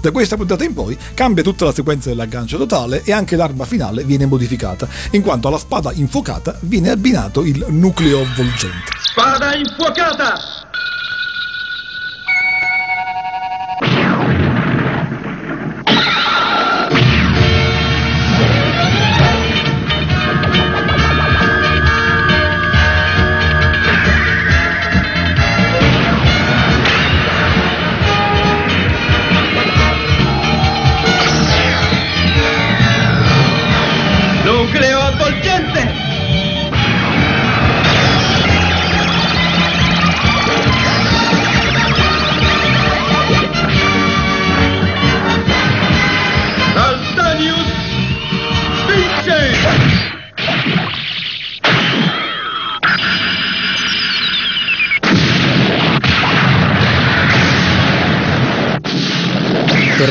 [0.00, 4.04] Da questa puntata in poi cambia tutta la sequenza dell'aggancio totale e anche l'arma finale
[4.04, 8.90] viene modificata, in quanto alla spada infuocata viene abbinato il nucleo volgente.
[9.02, 10.57] Spada infuocata!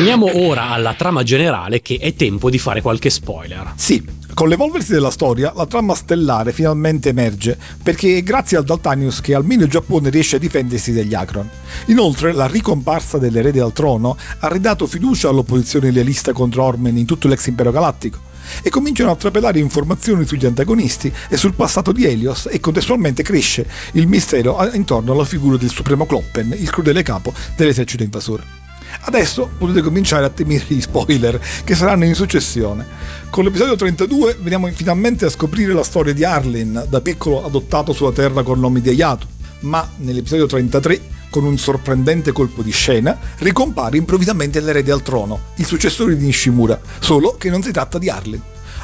[0.08, 3.74] Torniamo ora alla trama generale che è tempo di fare qualche spoiler.
[3.76, 4.02] Sì,
[4.34, 9.36] con l'evolversi della storia, la trama stellare finalmente emerge, perché è grazie al Daltanius che
[9.36, 11.50] almeno il Giappone riesce a difendersi dagli Akron.
[11.88, 17.28] Inoltre, la ricomparsa dell'erede al trono ha ridato fiducia all'opposizione lealista contro Ormen in tutto
[17.28, 18.18] l'ex impero galattico
[18.62, 23.68] e cominciano a trapelare informazioni sugli antagonisti e sul passato di Helios e contestualmente cresce
[23.92, 28.67] il mistero intorno alla figura del supremo Kloppen, il crudele capo dell'esercito invasore.
[29.02, 32.86] Adesso potete cominciare a temere gli spoiler che saranno in successione.
[33.30, 38.12] Con l'episodio 32 veniamo finalmente a scoprire la storia di Arlen, da piccolo adottato sulla
[38.12, 39.28] Terra col nome di Ayato,
[39.62, 45.66] ma nell'episodio 33, con un sorprendente colpo di scena, ricompare improvvisamente l'erede al trono, il
[45.66, 48.42] successore di Nishimura, solo che non si tratta di Arlen.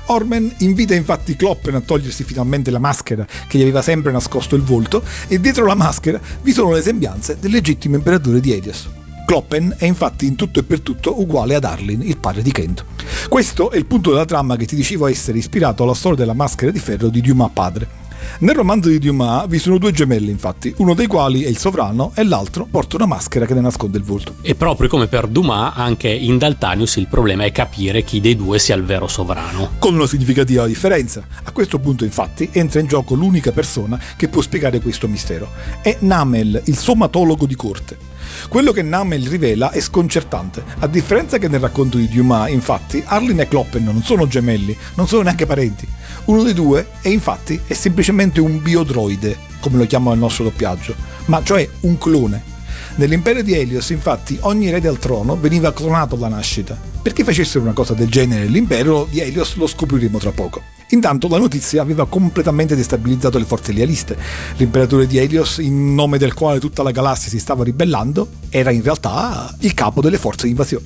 [0.08, 4.62] Ormen invita infatti Kloppen a togliersi finalmente la maschera che gli aveva sempre nascosto il
[4.62, 8.90] volto e dietro la maschera vi sono le sembianze del legittimo imperatore di Helios.
[9.26, 12.86] Kloppen è infatti in tutto e per tutto uguale ad Arlin, il padre di Kento.
[13.30, 16.72] Questo è il punto della trama che ti dicevo essere ispirato alla storia della maschera
[16.72, 18.02] di ferro di Dumas padre.
[18.40, 22.12] Nel romanzo di Dumas vi sono due gemelli infatti, uno dei quali è il sovrano
[22.16, 24.36] e l'altro porta una maschera che ne nasconde il volto.
[24.42, 28.60] E proprio come per Dumas, anche in Daltanius il problema è capire chi dei due
[28.60, 29.72] sia il vero sovrano.
[29.80, 31.26] Con una significativa differenza.
[31.44, 35.50] A questo punto infatti entra in gioco l'unica persona che può spiegare questo mistero.
[35.82, 38.12] È Namel, il somatologo di corte.
[38.50, 40.64] Quello che Namel rivela è sconcertante.
[40.80, 45.08] A differenza che nel racconto di Dumas, infatti, Arlin e Kloppen non sono gemelli, non
[45.08, 45.88] sono neanche parenti.
[46.26, 50.96] Uno dei due è infatti è semplicemente un biodroide, come lo chiama il nostro doppiaggio,
[51.26, 52.52] ma cioè un clone.
[52.96, 56.78] Nell'impero di Helios, infatti, ogni erede al trono veniva clonato alla nascita.
[57.02, 60.73] Perché facessero una cosa del genere nell'impero di Helios lo scopriremo tra poco.
[60.94, 64.16] Intanto la notizia aveva completamente destabilizzato le forze lealiste.
[64.58, 68.84] L'imperatore di Helios, in nome del quale tutta la galassia si stava ribellando, era in
[68.84, 70.86] realtà il capo delle forze di invasione.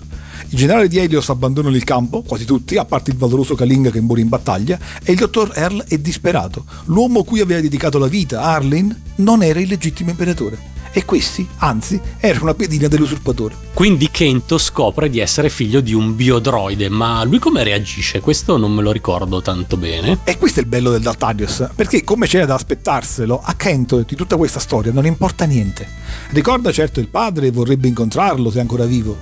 [0.50, 4.00] I generali di Helios abbandonano il campo, quasi tutti, a parte il valoroso Kalinga che
[4.00, 6.64] muore in battaglia, e il dottor Earl è disperato.
[6.86, 10.76] L'uomo cui aveva dedicato la vita, Arlin, non era il legittimo imperatore.
[10.98, 13.54] E questi, anzi, era una pedina dell'usurpatore.
[13.72, 18.20] Quindi Kento scopre di essere figlio di un biodroide, ma lui come reagisce?
[18.20, 20.22] Questo non me lo ricordo tanto bene.
[20.24, 24.16] E questo è il bello del Daltanius, perché come c'era da aspettarselo, a Kento di
[24.16, 25.88] tutta questa storia non importa niente.
[26.32, 29.16] Ricorda certo il padre e vorrebbe incontrarlo se è ancora vivo,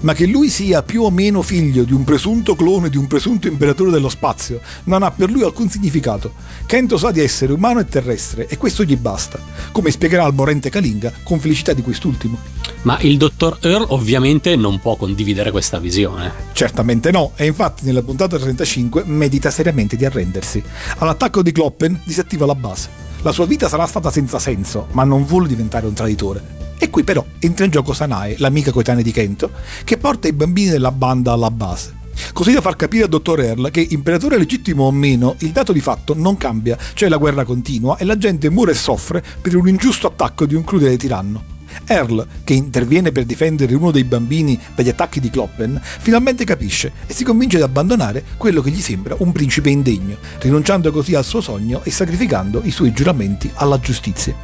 [0.00, 3.48] ma che lui sia più o meno figlio di un presunto clone di un presunto
[3.48, 6.32] imperatore dello spazio non ha per lui alcun significato.
[6.66, 9.40] Kento sa di essere umano e terrestre e questo gli basta,
[9.72, 12.38] come spiegherà al morente Kalinga con felicità di quest'ultimo.
[12.82, 16.32] Ma il dottor Earl ovviamente non può condividere questa visione.
[16.52, 20.62] Certamente no, e infatti nella puntata 35 medita seriamente di arrendersi.
[20.98, 23.07] All'attacco di Kloppen disattiva la base.
[23.22, 26.56] La sua vita sarà stata senza senso, ma non vuole diventare un traditore.
[26.78, 29.50] E qui però entra in gioco Sanae, l'amica coetanea di Kento,
[29.82, 31.96] che porta i bambini della banda alla base.
[32.32, 35.80] Così da far capire al dottor Earl che imperatore legittimo o meno, il dato di
[35.80, 39.66] fatto non cambia, cioè la guerra continua e la gente muore e soffre per un
[39.66, 41.57] ingiusto attacco di un crudele tiranno.
[41.86, 47.12] Earl, che interviene per difendere uno dei bambini dagli attacchi di Kloppen, finalmente capisce e
[47.12, 51.40] si convince ad abbandonare quello che gli sembra un principe indegno, rinunciando così al suo
[51.40, 54.34] sogno e sacrificando i suoi giuramenti alla giustizia.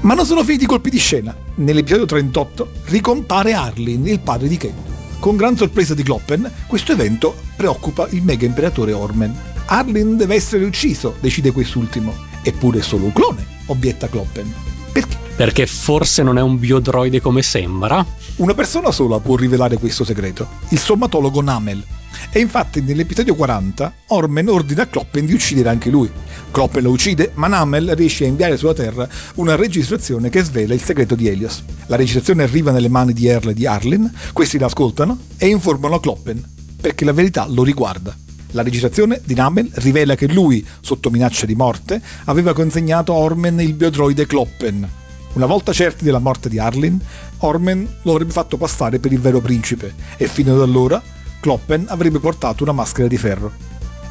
[0.00, 1.34] Ma non sono finiti i colpi di scena.
[1.56, 4.74] Nell'episodio 38 ricompare Arlin, il padre di Ken.
[5.18, 9.34] Con gran sorpresa di Kloppen, questo evento preoccupa il mega imperatore Ormen.
[9.66, 12.14] Arlin deve essere ucciso, decide quest'ultimo.
[12.42, 14.73] Eppure è solo un clone, obietta Kloppen.
[14.94, 15.16] Perché?
[15.34, 18.06] Perché forse non è un biodroide come sembra?
[18.36, 21.84] Una persona sola può rivelare questo segreto, il sommatologo Namel.
[22.30, 26.08] E infatti nell'episodio 40 Ormen ordina a Kloppen di uccidere anche lui.
[26.52, 30.80] Kloppen lo uccide, ma Namel riesce a inviare sulla Terra una registrazione che svela il
[30.80, 31.64] segreto di Helios.
[31.86, 35.98] La registrazione arriva nelle mani di Earl e di Arlen, questi la ascoltano e informano
[35.98, 36.40] Kloppen,
[36.80, 38.16] perché la verità lo riguarda.
[38.54, 43.58] La registrazione di Namel rivela che lui, sotto minaccia di morte, aveva consegnato a Ormen
[43.58, 44.88] il biodroide Kloppen.
[45.32, 47.00] Una volta certi della morte di Arlen,
[47.38, 51.02] Ormen lo avrebbe fatto passare per il vero principe e fino ad allora
[51.40, 53.50] Kloppen avrebbe portato una maschera di ferro.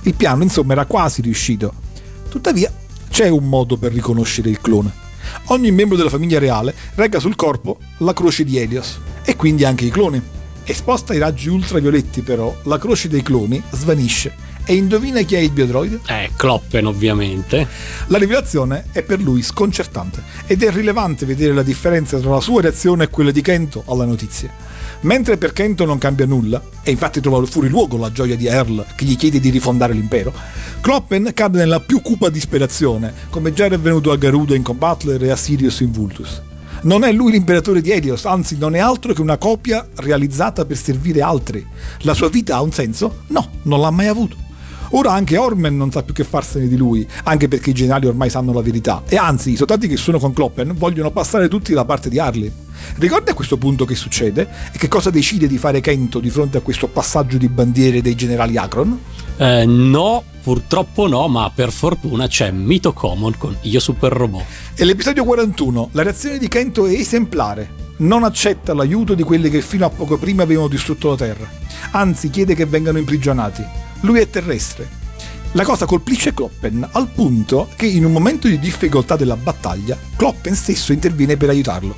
[0.02, 1.74] Il piano insomma era quasi riuscito.
[2.28, 2.70] Tuttavia
[3.10, 4.92] c'è un modo per riconoscere il clone.
[5.46, 9.86] Ogni membro della famiglia reale rega sul corpo la croce di Helios e quindi anche
[9.86, 10.22] i cloni.
[10.66, 15.52] Esposta ai raggi ultravioletti però, la croce dei cloni svanisce e indovina chi è il
[15.52, 16.00] biodroide?
[16.08, 17.68] Eh, Kloppen ovviamente.
[18.08, 22.62] La rivelazione è per lui sconcertante ed è rilevante vedere la differenza tra la sua
[22.62, 24.50] reazione e quella di Kento alla notizia.
[25.02, 28.86] Mentre per Kento non cambia nulla, e infatti trova fuori luogo la gioia di Earl
[28.96, 30.34] che gli chiede di rifondare l'impero,
[30.80, 35.30] Kloppen cade nella più cupa disperazione, come già era avvenuto a Garuda in Combattler e
[35.30, 36.42] a Sirius in Vultus.
[36.84, 40.76] Non è lui l'imperatore di Helios, anzi non è altro che una copia realizzata per
[40.76, 41.66] servire altri.
[42.00, 43.22] La sua vita ha un senso?
[43.28, 44.36] No, non l'ha mai avuto.
[44.90, 48.30] Ora anche Ormen non sa più che farsene di lui, anche perché i generali ormai
[48.30, 49.02] sanno la verità.
[49.08, 52.52] E anzi, i soldati che sono con Kloppen vogliono passare tutti dalla parte di Harley.
[52.98, 56.58] Ricorda a questo punto che succede e che cosa decide di fare Kento di fronte
[56.58, 59.00] a questo passaggio di bandiere dei generali Akron?
[59.38, 64.44] Eh, no, purtroppo no, ma per fortuna c'è Mito Common con Io Super Robot.
[64.76, 67.82] E l'episodio 41, la reazione di Kento è esemplare.
[67.98, 71.50] Non accetta l'aiuto di quelli che fino a poco prima avevano distrutto la Terra.
[71.92, 73.64] Anzi, chiede che vengano imprigionati.
[74.02, 75.02] Lui è terrestre.
[75.54, 80.56] La cosa colpisce Kloppen al punto che in un momento di difficoltà della battaglia, Kloppen
[80.56, 81.96] stesso interviene per aiutarlo.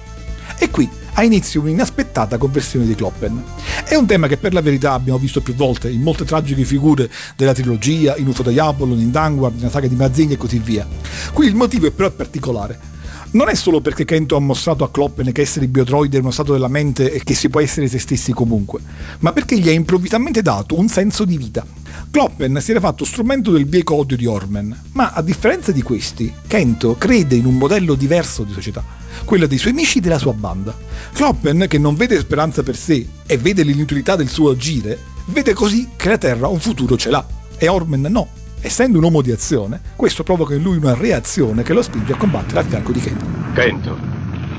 [0.57, 3.41] E qui ha inizio un'inaspettata conversione di Kloppen.
[3.85, 7.09] È un tema che per la verità abbiamo visto più volte in molte tragiche figure
[7.37, 10.85] della trilogia, in UFO Diabolon, in Danguard, nella saga di Mazing e così via.
[11.31, 12.93] Qui il motivo è però particolare.
[13.31, 16.53] Non è solo perché Kento ha mostrato a Kloppen che essere biodroide è uno stato
[16.53, 18.81] della mente e che si può essere se stessi comunque,
[19.19, 21.65] ma perché gli ha improvvisamente dato un senso di vita.
[22.11, 26.31] Kloppen si era fatto strumento del bieco odio di Ormen, ma a differenza di questi,
[26.47, 28.81] Kento crede in un modello diverso di società,
[29.23, 30.75] quello dei suoi amici e della sua banda.
[31.13, 35.89] Kloppen, che non vede speranza per sé e vede l'inutilità del suo agire, vede così
[35.95, 37.25] che la Terra un futuro ce l'ha,
[37.57, 38.27] e Ormen no.
[38.59, 42.17] Essendo un uomo di azione, questo provoca in lui una reazione che lo spinge a
[42.17, 43.25] combattere al fianco di Kento.
[43.53, 43.97] Kento,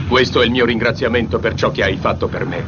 [0.08, 2.64] questo è il mio ringraziamento per ciò che hai fatto per me.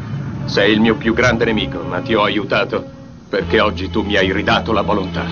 [0.46, 2.84] Sei il mio più grande nemico, ma ti ho aiutato
[3.28, 5.24] perché oggi tu mi hai ridato la volontà.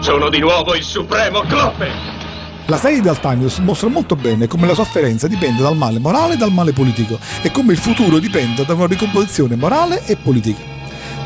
[0.00, 2.19] Sono di nuovo il supremo Kloppen!
[2.70, 6.36] La serie di Altanius mostra molto bene come la sofferenza dipende dal male morale e
[6.36, 10.62] dal male politico e come il futuro dipenda da una ricomposizione morale e politica.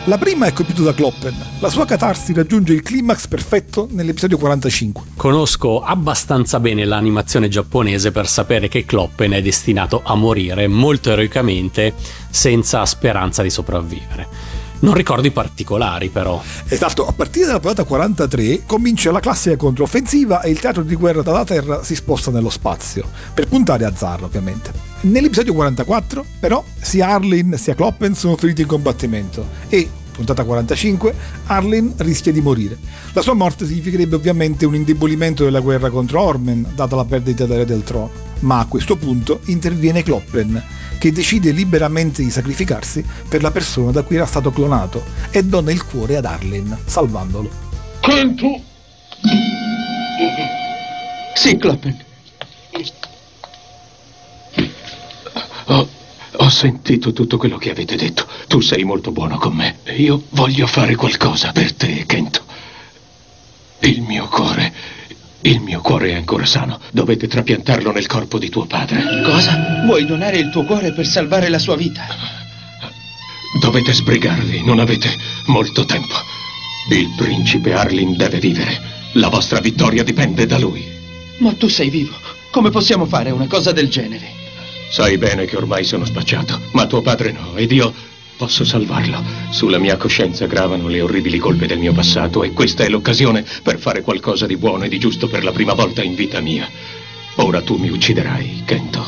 [0.07, 5.03] La prima è colpito da Kloppen, la sua catarsi raggiunge il climax perfetto nell'episodio 45.
[5.17, 11.93] Conosco abbastanza bene l'animazione giapponese per sapere che Kloppen è destinato a morire molto eroicamente
[12.31, 14.54] senza speranza di sopravvivere.
[14.81, 16.43] Non ricordo i particolari però.
[16.69, 21.23] Esatto, a partire dalla puntata 43 comincia la classica controffensiva e il teatro di guerra
[21.23, 24.73] dalla Terra si sposta nello spazio, per puntare a Zar ovviamente.
[25.03, 31.15] Nell'episodio 44 però sia Arlin sia Kloppen sono feriti in combattimento e puntata 45,
[31.47, 32.79] Arlen rischia di morire.
[33.13, 37.59] La sua morte significherebbe ovviamente un indebolimento della guerra contro Ormen, data la perdita del
[37.59, 38.33] re del trono.
[38.45, 40.63] Ma a questo punto interviene Kloppen,
[40.99, 45.73] che decide liberamente di sacrificarsi per la persona da cui era stato clonato e dona
[45.73, 47.51] il cuore ad Arlen, salvandolo.
[48.01, 48.61] Kento!
[51.35, 52.05] Sì, Kloppen.
[55.67, 55.89] Ho,
[56.37, 58.27] ho sentito tutto quello che avete detto.
[58.47, 59.79] Tu sei molto buono con me.
[59.97, 62.43] Io voglio fare qualcosa per te, Kento.
[63.81, 64.73] Il mio cuore.
[65.47, 66.81] Il mio cuore è ancora sano.
[66.91, 69.03] Dovete trapiantarlo nel corpo di tuo padre.
[69.23, 69.83] Cosa?
[69.85, 72.07] Vuoi donare il tuo cuore per salvare la sua vita?
[73.61, 75.15] Dovete sbrigarvi, non avete
[75.49, 76.15] molto tempo.
[76.89, 78.81] Il principe Arlin deve vivere.
[79.15, 80.83] La vostra vittoria dipende da lui.
[81.41, 82.15] Ma tu sei vivo.
[82.51, 84.33] Come possiamo fare una cosa del genere?
[84.91, 87.93] Sai bene che ormai sono spacciato, ma tuo padre no, ed io
[88.45, 89.25] posso salvarlo.
[89.49, 93.79] Sulla mia coscienza gravano le orribili colpe del mio passato e questa è l'occasione per
[93.79, 96.69] fare qualcosa di buono e di giusto per la prima volta in vita mia.
[97.37, 99.03] Ora tu mi ucciderai, Kento.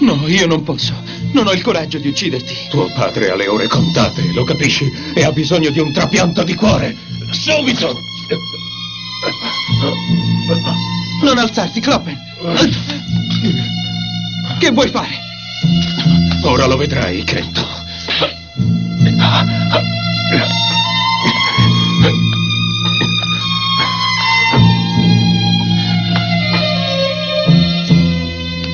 [0.00, 0.92] No, io non posso.
[1.32, 2.54] Non ho il coraggio di ucciderti.
[2.68, 4.92] Tuo padre ha le ore contate, lo capisci?
[5.14, 6.94] E ha bisogno di un trapianto di cuore.
[7.30, 7.98] Subito!
[11.22, 12.18] Non alzarti, Kloppen.
[14.58, 15.18] Che vuoi fare?
[16.42, 17.83] Ora lo vedrai, Kento.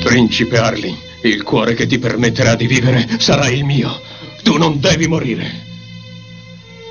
[0.02, 4.00] Principe Arlin, il cuore che ti permetterà di vivere sarà il mio.
[4.42, 5.68] Tu non devi morire.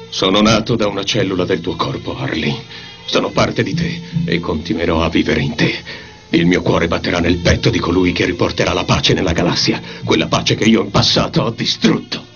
[0.10, 2.56] Sono nato da una cellula del tuo corpo, Arlin.
[3.06, 5.74] Sono parte di te e continuerò a vivere in te.
[6.30, 10.28] Il mio cuore batterà nel petto di colui che riporterà la pace nella galassia, quella
[10.28, 12.28] pace che io in passato ho distrutto.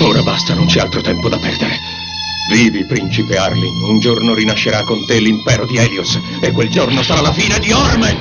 [0.00, 1.78] Ora basta, non c'è altro tempo da perdere.
[2.50, 3.82] Vivi, principe Arlin.
[3.82, 7.72] Un giorno rinascerà con te l'impero di Helios e quel giorno sarà la fine di
[7.72, 8.16] Ormen.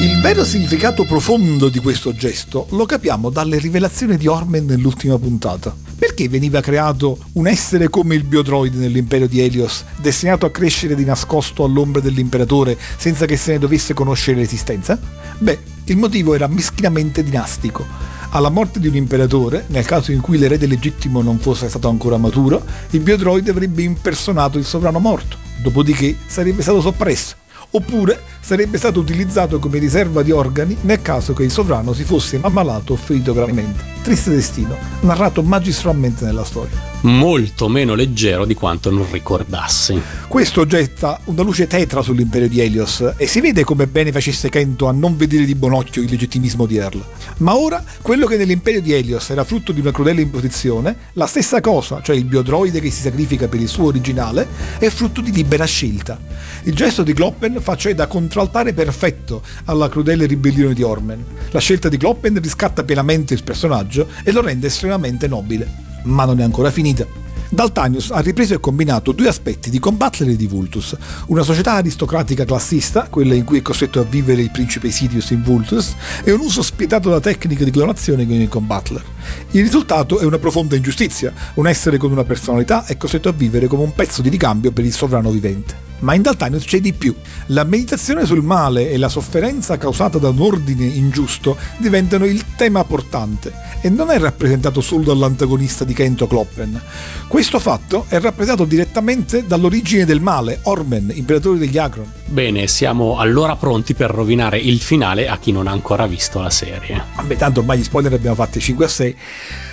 [0.00, 5.85] Il vero significato profondo di questo gesto lo capiamo dalle rivelazioni di Ormen nell'ultima puntata.
[5.98, 11.04] Perché veniva creato un essere come il biodroide nell'impero di Helios, destinato a crescere di
[11.04, 14.98] nascosto all'ombra dell'imperatore senza che se ne dovesse conoscere l'esistenza?
[15.38, 17.84] Beh, il motivo era meschinamente dinastico.
[18.30, 22.18] Alla morte di un imperatore, nel caso in cui l'erede legittimo non fosse stato ancora
[22.18, 29.00] maturo, il biodroide avrebbe impersonato il sovrano morto, dopodiché sarebbe stato soppresso oppure sarebbe stato
[29.00, 33.32] utilizzato come riserva di organi nel caso che il sovrano si fosse ammalato o ferito
[33.32, 33.94] gravemente.
[34.02, 36.94] Triste destino, narrato magistralmente nella storia.
[37.00, 40.00] Molto meno leggero di quanto non ricordassi.
[40.28, 44.86] Questo getta una luce tetra sull'impero di Helios e si vede come bene facesse Kento
[44.86, 47.04] a non vedere di buon occhio il legittimismo di Earl.
[47.38, 51.60] Ma ora, quello che nell'impero di Helios era frutto di una crudele imposizione, la stessa
[51.60, 54.46] cosa, cioè il biodroide che si sacrifica per il suo originale,
[54.78, 56.18] è frutto di libera scelta.
[56.66, 61.24] Il gesto di Gloppen fa cioè da contraltare perfetto alla crudele ribellione di Ormen.
[61.52, 65.70] La scelta di Gloppen riscatta pienamente il personaggio e lo rende estremamente nobile.
[66.06, 67.06] Ma non è ancora finita.
[67.48, 70.96] Daltanius ha ripreso e combinato due aspetti di Combattler e di Vultus,
[71.28, 75.44] una società aristocratica classista, quella in cui è costretto a vivere il principe Sidious in
[75.44, 75.94] Vultus,
[76.24, 79.04] e un uso spietato da tecniche di clonazione con il Combattler.
[79.52, 83.68] Il risultato è una profonda ingiustizia, un essere con una personalità è costretto a vivere
[83.68, 85.86] come un pezzo di ricambio per il sovrano vivente.
[86.06, 87.12] Ma in Daltanius c'è di più.
[87.46, 92.84] La meditazione sul male e la sofferenza causata da un ordine ingiusto diventano il tema
[92.84, 96.80] portante e non è rappresentato solo dall'antagonista di Kento Kloppen.
[97.26, 102.08] Questo fatto è rappresentato direttamente dall'origine del male, Ormen, imperatore degli Akron.
[102.26, 106.50] Bene, siamo allora pronti per rovinare il finale a chi non ha ancora visto la
[106.50, 107.02] serie.
[107.16, 109.16] Vabbè, tanto ormai gli spoiler ne abbiamo fatti 5 a 6.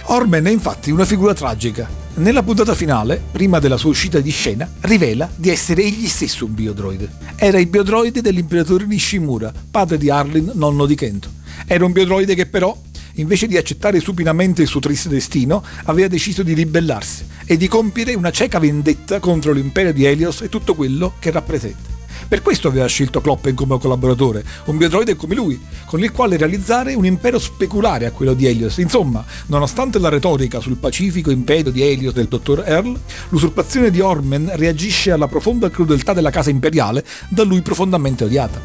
[0.06, 2.03] Ormen è infatti una figura tragica.
[2.16, 6.54] Nella puntata finale, prima della sua uscita di scena, rivela di essere egli stesso un
[6.54, 7.10] biodroide.
[7.36, 11.32] Era il biodroide dell'imperatore Nishimura, padre di Arlin, nonno di Kento.
[11.66, 12.80] Era un biodroide che però,
[13.16, 18.14] invece di accettare supinamente il suo triste destino, aveva deciso di ribellarsi e di compiere
[18.14, 21.93] una cieca vendetta contro l'impero di Helios e tutto quello che rappresenta.
[22.34, 26.96] Per questo aveva scelto Kloppen come collaboratore, un biodroide come lui, con il quale realizzare
[26.96, 28.80] un impero speculare a quello di Helios.
[28.80, 34.50] Insomma, nonostante la retorica sul pacifico imperio di Helios del dottor Earl, l'usurpazione di Ormen
[34.56, 38.60] reagisce alla profonda crudeltà della casa imperiale, da lui profondamente odiata.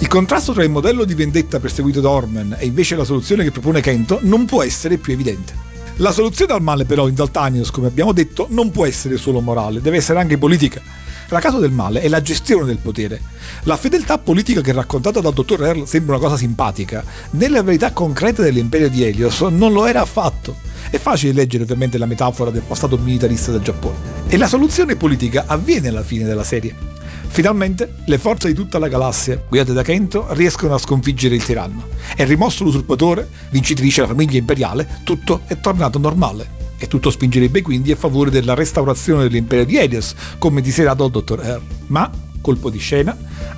[0.00, 3.50] Il contrasto tra il modello di vendetta perseguito da Ormen e invece la soluzione che
[3.50, 5.54] propone Kento non può essere più evidente.
[5.96, 9.80] La soluzione al male però in Daltanius, come abbiamo detto, non può essere solo morale,
[9.80, 10.82] deve essere anche politica.
[11.30, 13.20] La causa del male è la gestione del potere.
[13.62, 17.04] La fedeltà politica che raccontata dal dottor Earl sembra una cosa simpatica.
[17.30, 20.56] Nella verità concreta dell'imperio di Helios non lo era affatto.
[20.90, 23.94] È facile leggere ovviamente la metafora del passato militarista del Giappone.
[24.26, 26.74] E la soluzione politica avviene alla fine della serie.
[27.28, 31.90] Finalmente le forze di tutta la galassia, guidate da Kento, riescono a sconfiggere il tiranno.
[32.16, 36.59] È rimosso l'usurpatore, vincitrice la famiglia imperiale, tutto è tornato normale.
[36.82, 41.44] E tutto spingerebbe quindi a favore della restaurazione dell'impero di Helios, come dichiarato dal dottor
[41.44, 41.62] Earl.
[41.88, 42.10] Ma,
[42.40, 43.14] colpo di scena,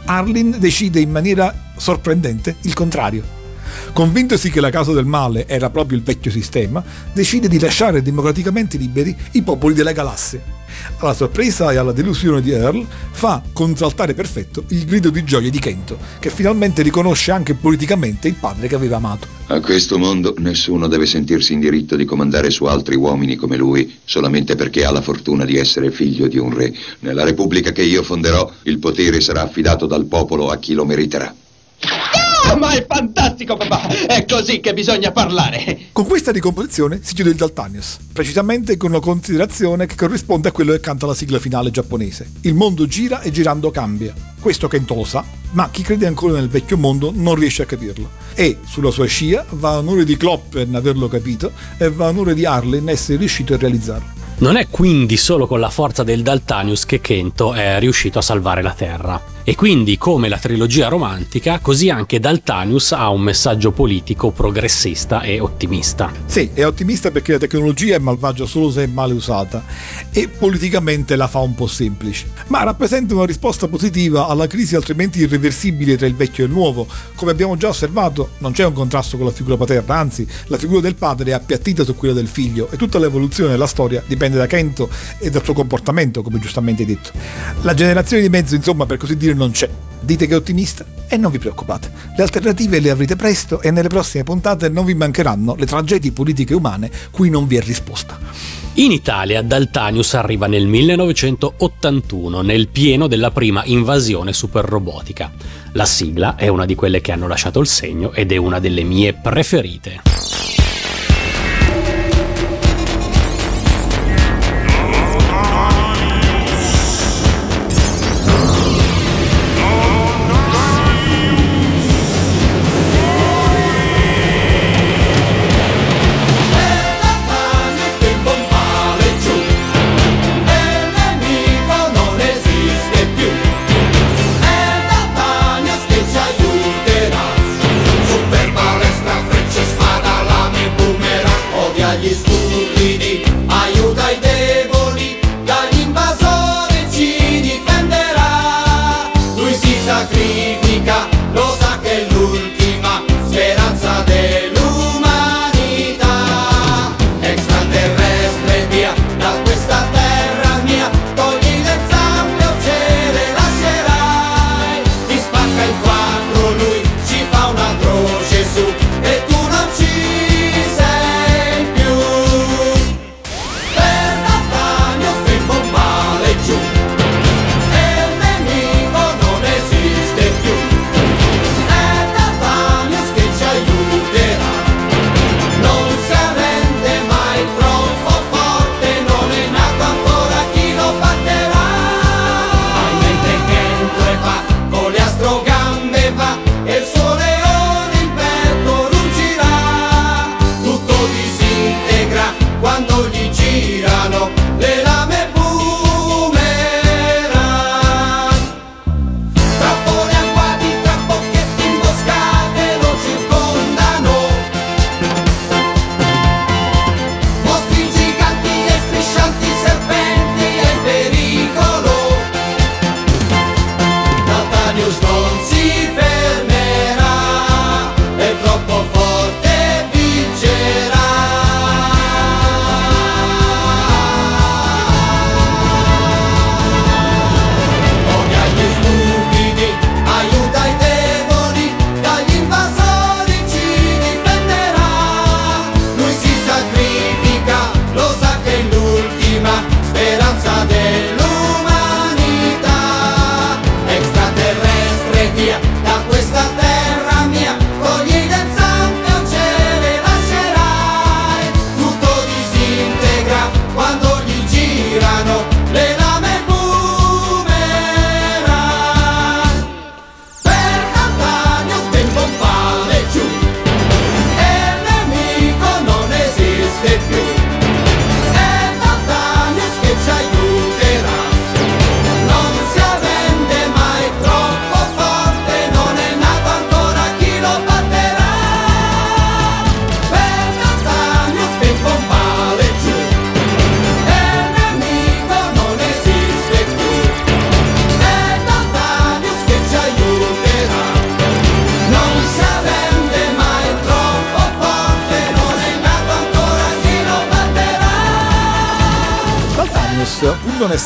[0.07, 3.23] Arlin decide in maniera sorprendente il contrario.
[3.93, 8.77] Convintosi che la causa del male era proprio il vecchio sistema, decide di lasciare democraticamente
[8.77, 10.62] liberi i popoli della galassia.
[10.99, 15.59] Alla sorpresa e alla delusione di Earl, fa contraltare perfetto il grido di gioia di
[15.59, 19.27] Kento, che finalmente riconosce anche politicamente il padre che aveva amato.
[19.49, 23.99] A questo mondo nessuno deve sentirsi in diritto di comandare su altri uomini come lui,
[24.05, 26.73] solamente perché ha la fortuna di essere figlio di un re.
[27.01, 31.35] Nella Repubblica che io fonderò, il potere sarà affidato dal popolo a chi lo meriterà.
[32.45, 33.89] Ah, ma è fantastico, papà!
[34.07, 35.89] È così che bisogna parlare!
[35.93, 40.73] Con questa ricomposizione si chiude il Daltanius, precisamente con una considerazione che corrisponde a quello
[40.73, 42.31] che canta la sigla finale giapponese.
[42.43, 44.13] Il mondo gira e girando cambia.
[44.41, 48.11] Questo Kento lo sa, ma chi crede ancora nel vecchio mondo non riesce a capirlo.
[48.35, 52.89] E sulla sua scia va onore di Kloppen averlo capito e va onore di Harlin
[52.89, 54.21] essere riuscito a realizzarlo.
[54.39, 58.63] Non è quindi solo con la forza del Daltanius che Kento è riuscito a salvare
[58.63, 59.32] la Terra.
[59.45, 65.41] E quindi, come la trilogia romantica, così anche Daltanius ha un messaggio politico progressista e
[65.41, 66.13] ottimista.
[66.27, 69.65] Sì, è ottimista perché la tecnologia è malvagia solo se è male usata
[70.13, 75.19] e politicamente la fa un po' semplice, ma rappresenta una risposta positiva alla crisi altrimenti
[75.19, 76.87] irreversibile tra il vecchio e il nuovo.
[77.17, 80.81] Come abbiamo già osservato, non c'è un contrasto con la figura paterna, anzi, la figura
[80.81, 84.47] del padre è appiattita su quella del figlio e tutta l'evoluzione della storia dipende da
[84.47, 84.89] Kento
[85.19, 87.11] e dal suo comportamento, come giustamente detto.
[87.63, 89.69] La generazione di mezzo, insomma, per così dire, non c'è.
[90.01, 90.85] Dite che è ottimista?
[91.07, 94.95] E non vi preoccupate, le alternative le avrete presto e nelle prossime puntate non vi
[94.95, 98.19] mancheranno le tragedie politiche umane cui non vi è risposta.
[98.75, 105.31] In Italia Daltanius arriva nel 1981, nel pieno della prima invasione superrobotica.
[105.73, 108.83] La sigla è una di quelle che hanno lasciato il segno ed è una delle
[108.83, 110.42] mie preferite.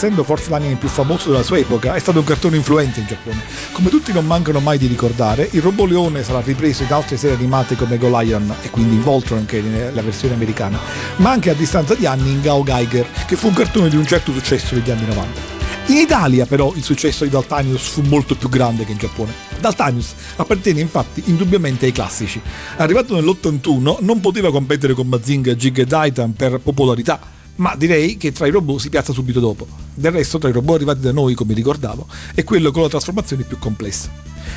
[0.07, 3.42] Essendo forse l'anime più famoso della sua epoca, è stato un cartone influente in Giappone.
[3.72, 7.34] Come tutti non mancano mai di ricordare, il robot leone sarà ripreso in altre serie
[7.34, 10.78] animate come Go Lion e quindi Voltron che è nella versione americana,
[11.16, 14.07] ma anche a distanza di anni in Gao Geiger, che fu un cartone di un
[14.07, 15.54] certo successo negli anni 90.
[15.86, 19.32] In Italia però il successo di Daltanius fu molto più grande che in Giappone.
[19.59, 22.40] Daltanius appartiene infatti indubbiamente ai classici.
[22.76, 28.32] Arrivato nell'81 non poteva competere con Mazinga, Jig e Daitan per popolarità, ma direi che
[28.32, 29.66] tra i robot si piazza subito dopo.
[29.94, 33.44] Del resto tra i robot arrivati da noi, come ricordavo, è quello con la trasformazione
[33.44, 34.11] più complessa.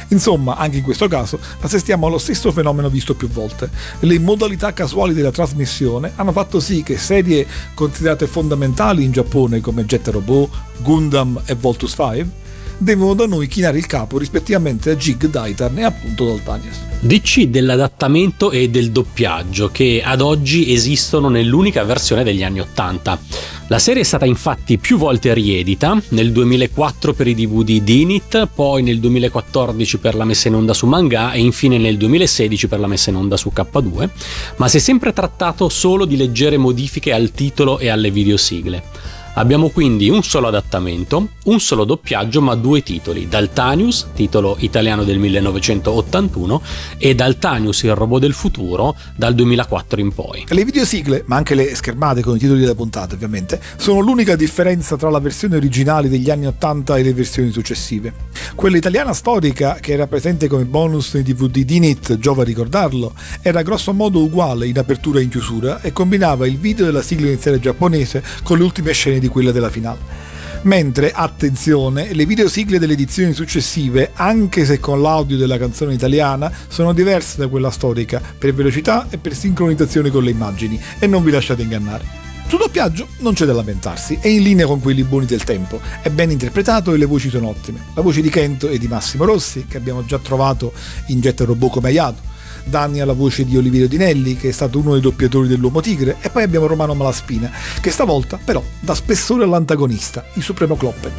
[0.10, 3.70] Insomma, anche in questo caso, assistiamo allo stesso fenomeno visto più volte.
[4.00, 9.86] Le modalità casuali della trasmissione hanno fatto sì che serie considerate fondamentali in Giappone come
[9.86, 10.50] Jet Robot,
[10.82, 12.48] Gundam e Voltus 5
[12.80, 16.88] devono da noi chinare il capo rispettivamente a Jig, Daitan e appunto Daltanius.
[17.02, 23.20] DC dell'adattamento e del doppiaggio che ad oggi esistono nell'unica versione degli anni 80.
[23.68, 28.48] La serie è stata infatti più volte riedita, nel 2004 per i DVD di Init,
[28.54, 32.80] poi nel 2014 per la messa in onda su Manga e infine nel 2016 per
[32.80, 34.10] la messa in onda su K2,
[34.58, 39.19] ma si è sempre trattato solo di leggere modifiche al titolo e alle videosigle.
[39.36, 45.18] Abbiamo quindi un solo adattamento, un solo doppiaggio ma due titoli, Daltanius, titolo italiano del
[45.20, 46.62] 1981,
[46.98, 50.46] e Daltanius il robot del futuro dal 2004 in poi.
[50.48, 54.98] Le videosigle, ma anche le schermate con i titoli delle puntate ovviamente, sono l'unica differenza
[54.98, 58.14] tra la versione originale degli anni 80 e le versioni successive.
[58.56, 63.62] Quella italiana storica, che era presente come bonus nei DVD di Nit, giova ricordarlo, era
[63.62, 67.60] grosso modo uguale in apertura e in chiusura e combinava il video della sigla iniziale
[67.60, 70.28] giapponese con le ultime scene di quella della finale.
[70.64, 76.92] Mentre, attenzione, le videosigle delle edizioni successive, anche se con l'audio della canzone italiana, sono
[76.92, 81.32] diverse da quella storica, per velocità e per sincronizzazione con le immagini, e non vi
[81.32, 82.28] lasciate ingannare.
[82.50, 86.10] Sul doppiaggio non c'è da lamentarsi, è in linea con quelli buoni del tempo, è
[86.10, 87.80] ben interpretato e le voci sono ottime.
[87.94, 90.74] La voce di Kento e di Massimo Rossi, che abbiamo già trovato
[91.08, 92.22] in Jet Robot come Ayato,
[92.70, 96.30] danni alla voce di Oliviero Dinelli, che è stato uno dei doppiatori dell'Uomo Tigre, e
[96.30, 97.52] poi abbiamo Romano Malaspina,
[97.82, 101.12] che stavolta però dà spessore all'antagonista, il Supremo Kloppen.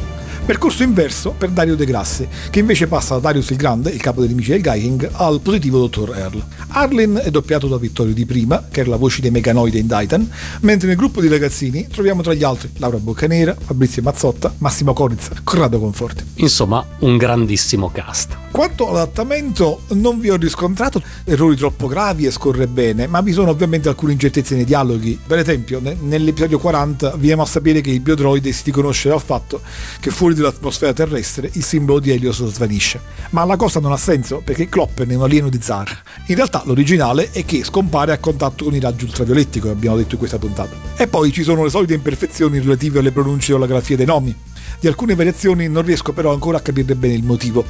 [0.43, 4.21] Percorso inverso per Dario De Grasse, che invece passa da Darius il Grande, il capo
[4.21, 6.13] dei nemici del Gaiking, al positivo Dr.
[6.15, 6.43] Earl.
[6.69, 10.29] Arlen è doppiato da Vittorio Di Prima, che era la voce dei Meganoide in Titan,
[10.61, 15.35] mentre nel gruppo di ragazzini troviamo tra gli altri Laura Boccanera, Fabrizio Mazzotta, Massimo Corizza,
[15.43, 16.23] Corrado Conforti.
[16.35, 18.35] Insomma, un grandissimo cast.
[18.51, 21.01] Quanto all'adattamento, non vi ho riscontrato
[21.41, 25.19] errori troppo gravi e scorre bene, ma vi sono ovviamente alcune incertezze nei dialoghi.
[25.25, 29.61] Per esempio, nell'episodio 40 viene a sapere che il biodroide si riconosce dal fatto
[29.99, 33.01] che fuori dall'atmosfera terrestre il simbolo di Helios svanisce.
[33.31, 36.03] Ma la cosa non ha senso perché Kloppen è un alieno di Zar.
[36.27, 40.13] In realtà l'originale è che scompare a contatto con i raggi ultravioletti, come abbiamo detto
[40.13, 40.75] in questa puntata.
[40.95, 44.35] E poi ci sono le solite imperfezioni relative alle pronunce o alla grafia dei nomi.
[44.79, 47.65] Di alcune variazioni non riesco però ancora a capire bene il motivo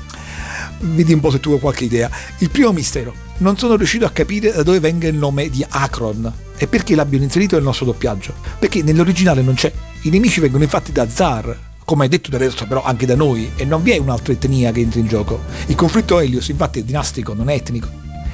[0.82, 2.10] vedi un po' se tu hai qualche idea.
[2.40, 3.14] Il primo mistero.
[3.38, 7.24] Non sono riuscito a capire da dove venga il nome di Akron e perché l'abbiano
[7.24, 8.34] inserito nel nostro doppiaggio.
[8.60, 9.72] Perché nell'originale non c'è.
[10.02, 13.52] I nemici vengono infatti da Zar, come hai detto del resto però anche da noi,
[13.56, 15.42] e non vi è un'altra etnia che entra in gioco.
[15.68, 17.88] Il conflitto Helios infatti è dinastico, non è etnico.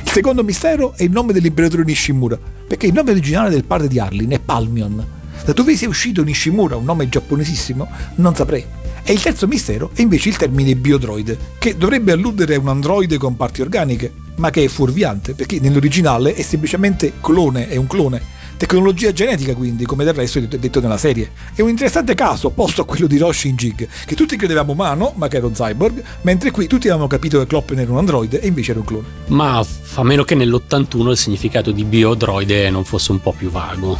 [0.03, 2.37] Il secondo mistero è il nome dell'imperatore Nishimura,
[2.67, 5.05] perché il nome originale del padre di Arlin è Palmion.
[5.45, 8.65] Da dove sia uscito Nishimura, un nome giapponesissimo, non saprei.
[9.09, 13.17] E il terzo mistero è invece il termine biodroide, che dovrebbe alludere a un androide
[13.17, 18.21] con parti organiche, ma che è fuorviante perché nell'originale è semplicemente clone, è un clone.
[18.57, 21.31] Tecnologia genetica quindi, come del resto è detto nella serie.
[21.55, 25.13] È un interessante caso opposto a quello di Roshi in Jig, che tutti credevamo umano,
[25.15, 28.41] ma che era un cyborg, mentre qui tutti avevamo capito che Kloppen era un androide
[28.41, 29.07] e invece era un clone.
[29.27, 33.97] Ma a meno che nell'81 il significato di biodroide non fosse un po' più vago.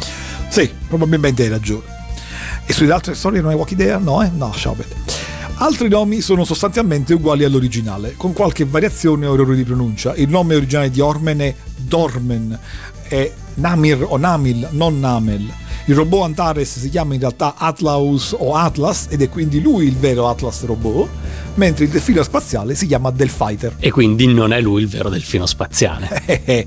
[0.50, 1.97] Sì, probabilmente hai ragione.
[2.70, 3.96] E sulle altre storie non hai qualche idea?
[3.96, 4.28] No, eh?
[4.28, 4.76] No, ciao.
[5.54, 10.14] Altri nomi sono sostanzialmente uguali all'originale, con qualche variazione o errore di pronuncia.
[10.14, 12.58] Il nome originale di Ormen è Dormen,
[13.04, 15.50] è Namir o Namil, non Namel.
[15.88, 19.96] Il robot Antares si chiama in realtà Atlaus o Atlas ed è quindi lui il
[19.96, 21.08] vero Atlas robot,
[21.54, 23.76] mentre il delfino spaziale si chiama Delfighter.
[23.78, 26.66] E quindi non è lui il vero delfino spaziale.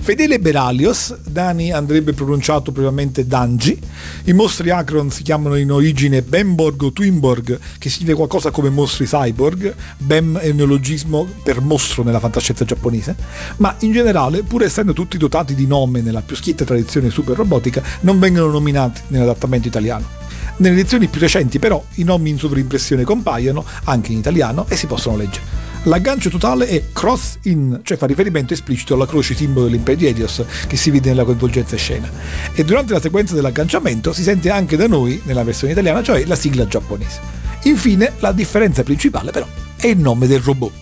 [0.00, 3.78] Fedele Beralios, Dani andrebbe pronunciato probabilmente Danji,
[4.24, 9.06] i mostri Akron si chiamano in origine Bemborg o Twinborg, che significa qualcosa come mostri
[9.06, 13.16] cyborg, Bem è un neologismo per mostro nella fantascienza giapponese,
[13.56, 17.82] ma in generale, pur essendo tutti dotati di nome nella più schietta tradizione super robotica,
[18.00, 20.16] non vengono nominati nell'adattamento italiano.
[20.56, 24.86] Nelle edizioni più recenti però i nomi in sovrimpressione compaiono, anche in italiano, e si
[24.86, 25.66] possono leggere.
[25.84, 30.44] L'aggancio totale è cross in, cioè fa riferimento esplicito alla croce simbolo dell'Imperio di Helios
[30.66, 32.10] che si vede nella coinvolgenza scena.
[32.52, 36.34] E durante la sequenza dell'agganciamento si sente anche da noi, nella versione italiana, cioè la
[36.34, 37.20] sigla giapponese.
[37.62, 39.46] Infine, la differenza principale però
[39.76, 40.72] è il nome del robot.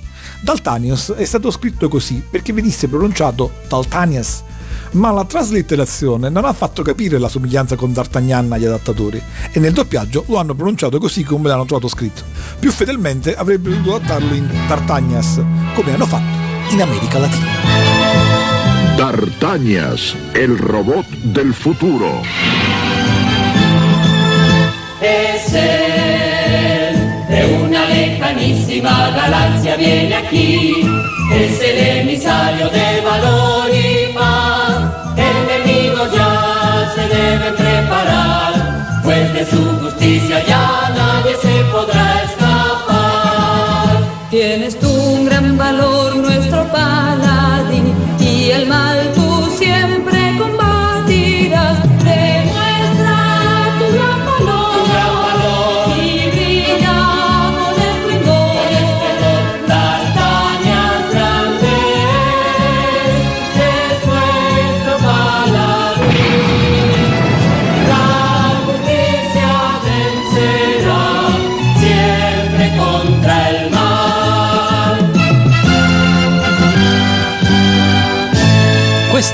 [0.41, 4.43] Daltanius è stato scritto così perché venisse pronunciato Daltanius,
[4.97, 9.23] ma la traslitterazione non ha fatto capire la somiglianza con D'Artagnan agli adattatori
[9.53, 12.23] e nel doppiaggio lo hanno pronunciato così come l'hanno trovato scritto.
[12.59, 15.43] Più fedelmente avrebbero dovuto adattarlo in D'Artagnas,
[15.75, 17.47] come hanno fatto in America Latina.
[18.97, 22.23] D'Artagnas, el robot del futuro.
[25.01, 30.73] Es él, de una lejanísima galaxia viene aquí.
[31.33, 33.71] Es el emisario de valor
[40.07, 43.89] justicia ya nadie se podrá escapar.
[44.31, 44.66] Tienes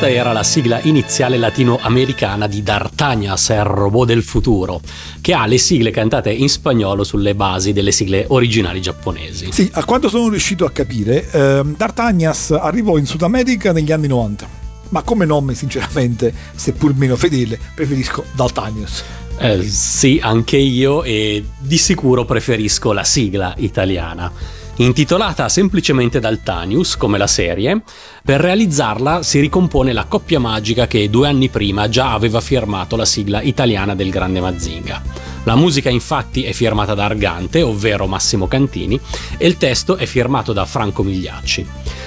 [0.03, 4.81] Questa era la sigla iniziale latinoamericana di D'Artagnas, il robot del futuro,
[5.21, 9.53] che ha le sigle cantate in spagnolo sulle basi delle sigle originali giapponesi.
[9.53, 14.09] Sì, a quanto sono riuscito a capire, ehm, D'Artagnas arrivò in Sud America negli anni
[14.09, 14.49] 90.
[14.89, 19.05] Ma come nome, sinceramente, seppur meno fedele, preferisco Daltanius.
[19.39, 24.33] Eh, sì, anche io e di sicuro preferisco la sigla italiana.
[24.77, 27.83] Intitolata semplicemente Daltanius, come la serie,
[28.25, 33.05] per realizzarla si ricompone la coppia magica che due anni prima già aveva firmato la
[33.05, 35.03] sigla italiana del Grande Mazinga.
[35.45, 38.99] La musica infatti è firmata da Argante, ovvero Massimo Cantini,
[39.37, 41.66] e il testo è firmato da Franco Migliacci.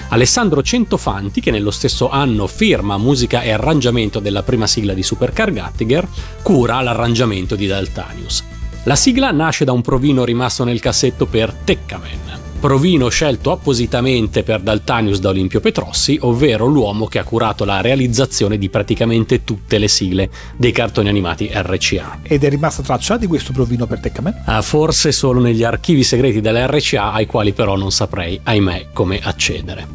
[0.09, 5.51] Alessandro Centofanti, che nello stesso anno firma musica e arrangiamento della prima sigla di Supercar
[5.51, 6.07] Gattiger,
[6.41, 8.43] cura l'arrangiamento di Daltanius.
[8.83, 14.61] La sigla nasce da un provino rimasto nel cassetto per Teccamen, provino scelto appositamente per
[14.61, 19.87] Daltanius da Olimpio Petrossi, ovvero l'uomo che ha curato la realizzazione di praticamente tutte le
[19.87, 22.19] sigle dei cartoni animati RCA.
[22.23, 24.43] Ed è rimasta traccia di questo provino per Teccaman?
[24.45, 29.19] Ah, forse solo negli archivi segreti della RCA, ai quali però non saprei, ahimè, come
[29.21, 29.87] accedere.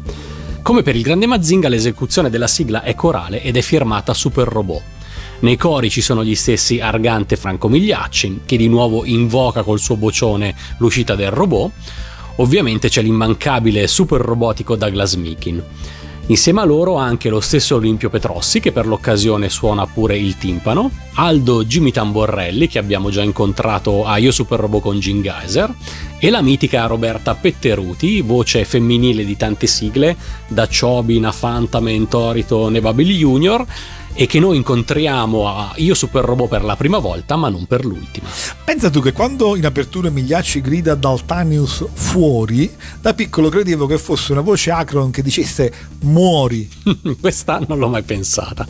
[0.61, 4.81] Come per il Grande Mazinga, l'esecuzione della sigla è corale ed è firmata Super Robot.
[5.41, 9.97] Nei cori ci sono gli stessi Argante Franco Migliacci, che di nuovo invoca col suo
[9.97, 11.71] bocione l'uscita del robot.
[12.37, 15.63] Ovviamente c'è l'immancabile super robotico Douglas Meekin.
[16.27, 20.89] Insieme a loro anche lo stesso Olimpio Petrossi che per l'occasione suona pure il timpano,
[21.15, 25.73] Aldo Jimmy Tamborelli che abbiamo già incontrato a Io Super Robot con Gene Geyser
[26.19, 30.15] e la mitica Roberta Petteruti, voce femminile di tante sigle,
[30.47, 33.65] da Chobin a Fanta, Mentorito, Nevabili Junior
[34.13, 37.85] e che noi incontriamo a Io Super Robot per la prima volta ma non per
[37.85, 38.27] l'ultima.
[38.63, 44.31] Pensa tu che quando in apertura Migliacci grida Daltanius fuori, da piccolo credevo che fosse
[44.31, 46.69] una voce Acron che dicesse muori.
[47.19, 48.67] Questa non l'ho mai pensata.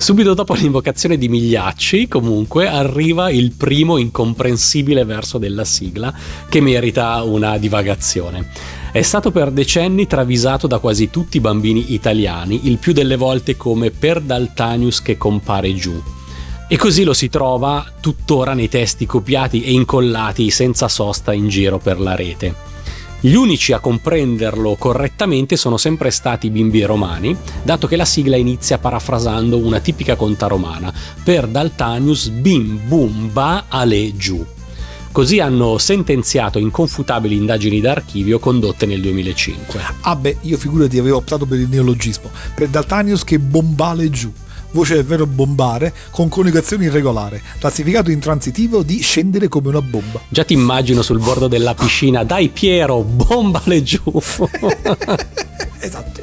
[0.00, 6.14] Subito dopo l'invocazione di Migliacci, comunque, arriva il primo incomprensibile verso della sigla
[6.48, 8.48] che merita una divagazione.
[8.98, 13.56] È stato per decenni travisato da quasi tutti i bambini italiani, il più delle volte
[13.56, 16.02] come per Daltanius che compare giù.
[16.66, 21.78] E così lo si trova tuttora nei testi copiati e incollati senza sosta in giro
[21.78, 22.52] per la rete.
[23.20, 28.34] Gli unici a comprenderlo correttamente sono sempre stati i bimbi romani, dato che la sigla
[28.34, 30.92] inizia parafrasando una tipica conta romana,
[31.22, 34.44] per Daltanius bim bum ba ale giù.
[35.18, 39.80] Così hanno sentenziato inconfutabili indagini d'archivio condotte nel 2005.
[40.02, 44.32] Ah beh, io figurati avevo optato per il neologismo, per Daltanius che bombale giù.
[44.70, 50.20] Voce del vero bombare con coniugazione irregolare, classificato intransitivo di scendere come una bomba.
[50.28, 54.00] Già ti immagino sul bordo della piscina, dai Piero, bombale giù.
[55.80, 56.22] esatto.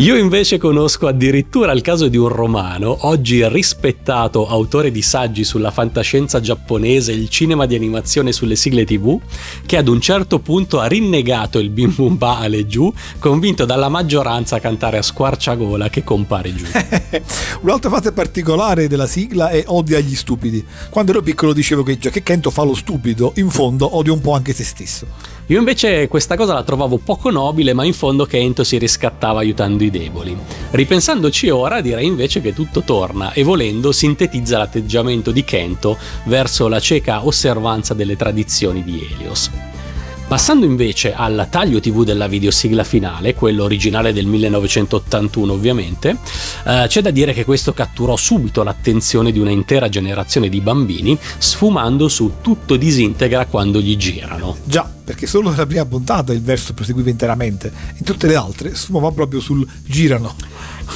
[0.00, 5.70] Io invece conosco addirittura il caso di un romano, oggi rispettato autore di saggi sulla
[5.70, 9.20] fantascienza giapponese e il cinema di animazione sulle sigle tv,
[9.66, 13.90] che ad un certo punto ha rinnegato il bim bum ba ale giù, convinto dalla
[13.90, 16.64] maggioranza a cantare a squarciagola che compare giù.
[17.60, 20.64] Un'altra fase particolare della sigla è odia gli stupidi.
[20.88, 24.20] Quando ero piccolo dicevo che già che Kento fa lo stupido, in fondo odia un
[24.20, 25.29] po' anche se stesso.
[25.50, 29.82] Io invece questa cosa la trovavo poco nobile, ma in fondo Kento si riscattava aiutando
[29.82, 30.36] i deboli.
[30.70, 36.78] Ripensandoci ora, direi invece che tutto torna e volendo sintetizza l'atteggiamento di Kento verso la
[36.78, 39.50] cieca osservanza delle tradizioni di Helios.
[40.30, 46.18] Passando invece al taglio TV della videosigla finale, quello originale del 1981 ovviamente,
[46.64, 52.06] eh, c'è da dire che questo catturò subito l'attenzione di un'intera generazione di bambini, sfumando
[52.06, 54.56] su tutto disintegra quando gli girano.
[54.62, 59.10] Già, perché solo nella prima puntata il verso proseguiva interamente, in tutte le altre sfumava
[59.10, 60.36] proprio sul girano.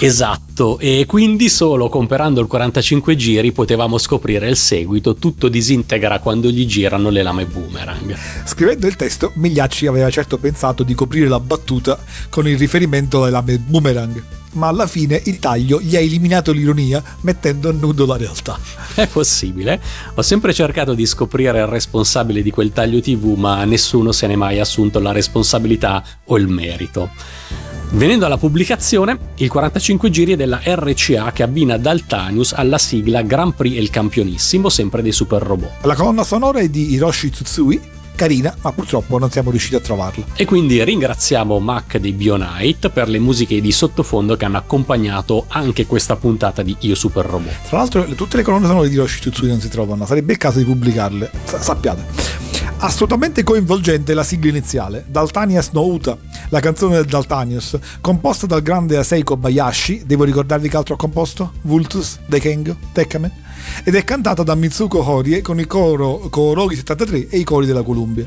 [0.01, 6.49] Esatto, e quindi solo comprando il 45 giri potevamo scoprire il seguito, tutto disintegra quando
[6.51, 8.17] gli girano le lame boomerang.
[8.45, 13.31] Scrivendo il testo, Migliacci aveva certo pensato di coprire la battuta con il riferimento alle
[13.31, 14.23] lame boomerang,
[14.55, 18.59] ma alla fine il taglio gli ha eliminato l'ironia mettendo a nudo la realtà.
[18.95, 19.81] È possibile.
[20.15, 24.37] Ho sempre cercato di scoprire il responsabile di quel taglio TV, ma nessuno se n'è
[24.37, 27.11] mai assunto la responsabilità o il merito.
[27.91, 33.55] Venendo alla pubblicazione, il 45 giri è della RCA che abbina Daltanius alla sigla Grand
[33.55, 35.85] Prix e il Campionissimo, sempre dei Super Robot.
[35.85, 37.81] La colonna sonora è di Hiroshi Tsutsui,
[38.15, 40.25] carina, ma purtroppo non siamo riusciti a trovarla.
[40.35, 45.87] E quindi ringraziamo Mac dei Bionite per le musiche di sottofondo che hanno accompagnato anche
[45.87, 47.69] questa puntata di Io Super Robot.
[47.69, 50.59] Tra l'altro, tutte le colonne sonore di Hiroshi Tsutsui non si trovano, sarebbe il caso
[50.59, 52.54] di pubblicarle, Sa- sappiate.
[52.85, 56.19] Assolutamente coinvolgente la sigla iniziale, Daltanias no Uta,
[56.51, 61.53] la canzone del Daltanius, composta dal grande Asei Kobayashi, devo ricordarvi che altro ha composto?
[61.63, 63.33] Vultus, Dekengo, Tekkamen,
[63.85, 67.83] ed è cantata da Mitsuko Horie con il coro Koorogi 73 e i cori della
[67.83, 68.27] Columbia.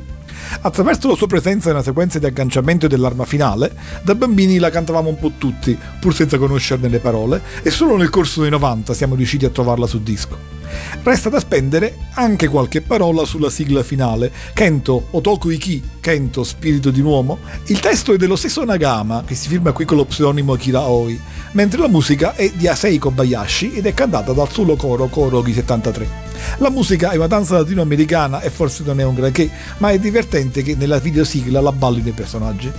[0.62, 3.74] Attraverso la sua presenza nella sequenza di agganciamento dell'arma finale,
[4.04, 8.10] da bambini la cantavamo un po' tutti, pur senza conoscerne le parole, e solo nel
[8.10, 10.56] corso dei 90 siamo riusciti a trovarla su disco.
[11.04, 17.00] Resta da spendere anche qualche parola sulla sigla finale, Kento Otoku Iki, Kento Spirito di
[17.00, 17.40] un uomo.
[17.68, 21.20] Il testo è dello stesso Nagama, che si firma qui con lo pseudonimo Akira Aoi,
[21.52, 26.26] mentre la musica è di Asei Kobayashi ed è cantata dal solo coro Korogi 73.
[26.58, 30.27] La musica è una danza latinoamericana e forse non è un granché, ma è divertente
[30.28, 32.72] che nella videosigla la ballino i personaggi.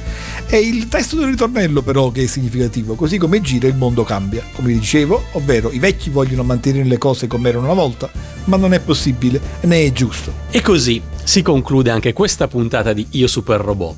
[0.47, 4.43] È il testo del ritornello però che è significativo, così come gira il mondo cambia.
[4.53, 8.11] Come dicevo, ovvero i vecchi vogliono mantenere le cose come erano una volta,
[8.45, 10.33] ma non è possibile né è giusto.
[10.51, 13.97] E così si conclude anche questa puntata di Io Super Robot.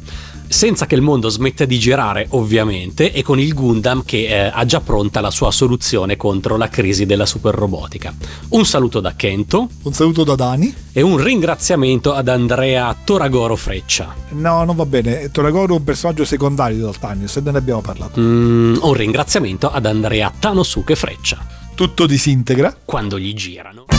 [0.53, 4.65] Senza che il mondo smetta di girare, ovviamente, e con il Gundam che eh, ha
[4.65, 8.13] già pronta la sua soluzione contro la crisi della superrobotica.
[8.49, 9.69] Un saluto da Kento.
[9.85, 10.75] Un saluto da Dani.
[10.93, 14.13] E un ringraziamento ad Andrea Toragoro Freccia.
[14.31, 15.31] No, non va bene.
[15.31, 18.21] Toragoro è un personaggio secondario di Daltanius e ne abbiamo parlato.
[18.21, 21.47] Mm, un ringraziamento ad Andrea Tanosuke Freccia.
[21.77, 22.77] Tutto disintegra.
[22.85, 23.90] Quando gli girano.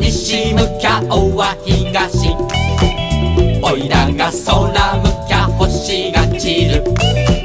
[0.00, 2.28] 西向きゃ尾は東
[3.62, 7.37] おいらが空向きゃ星が散る。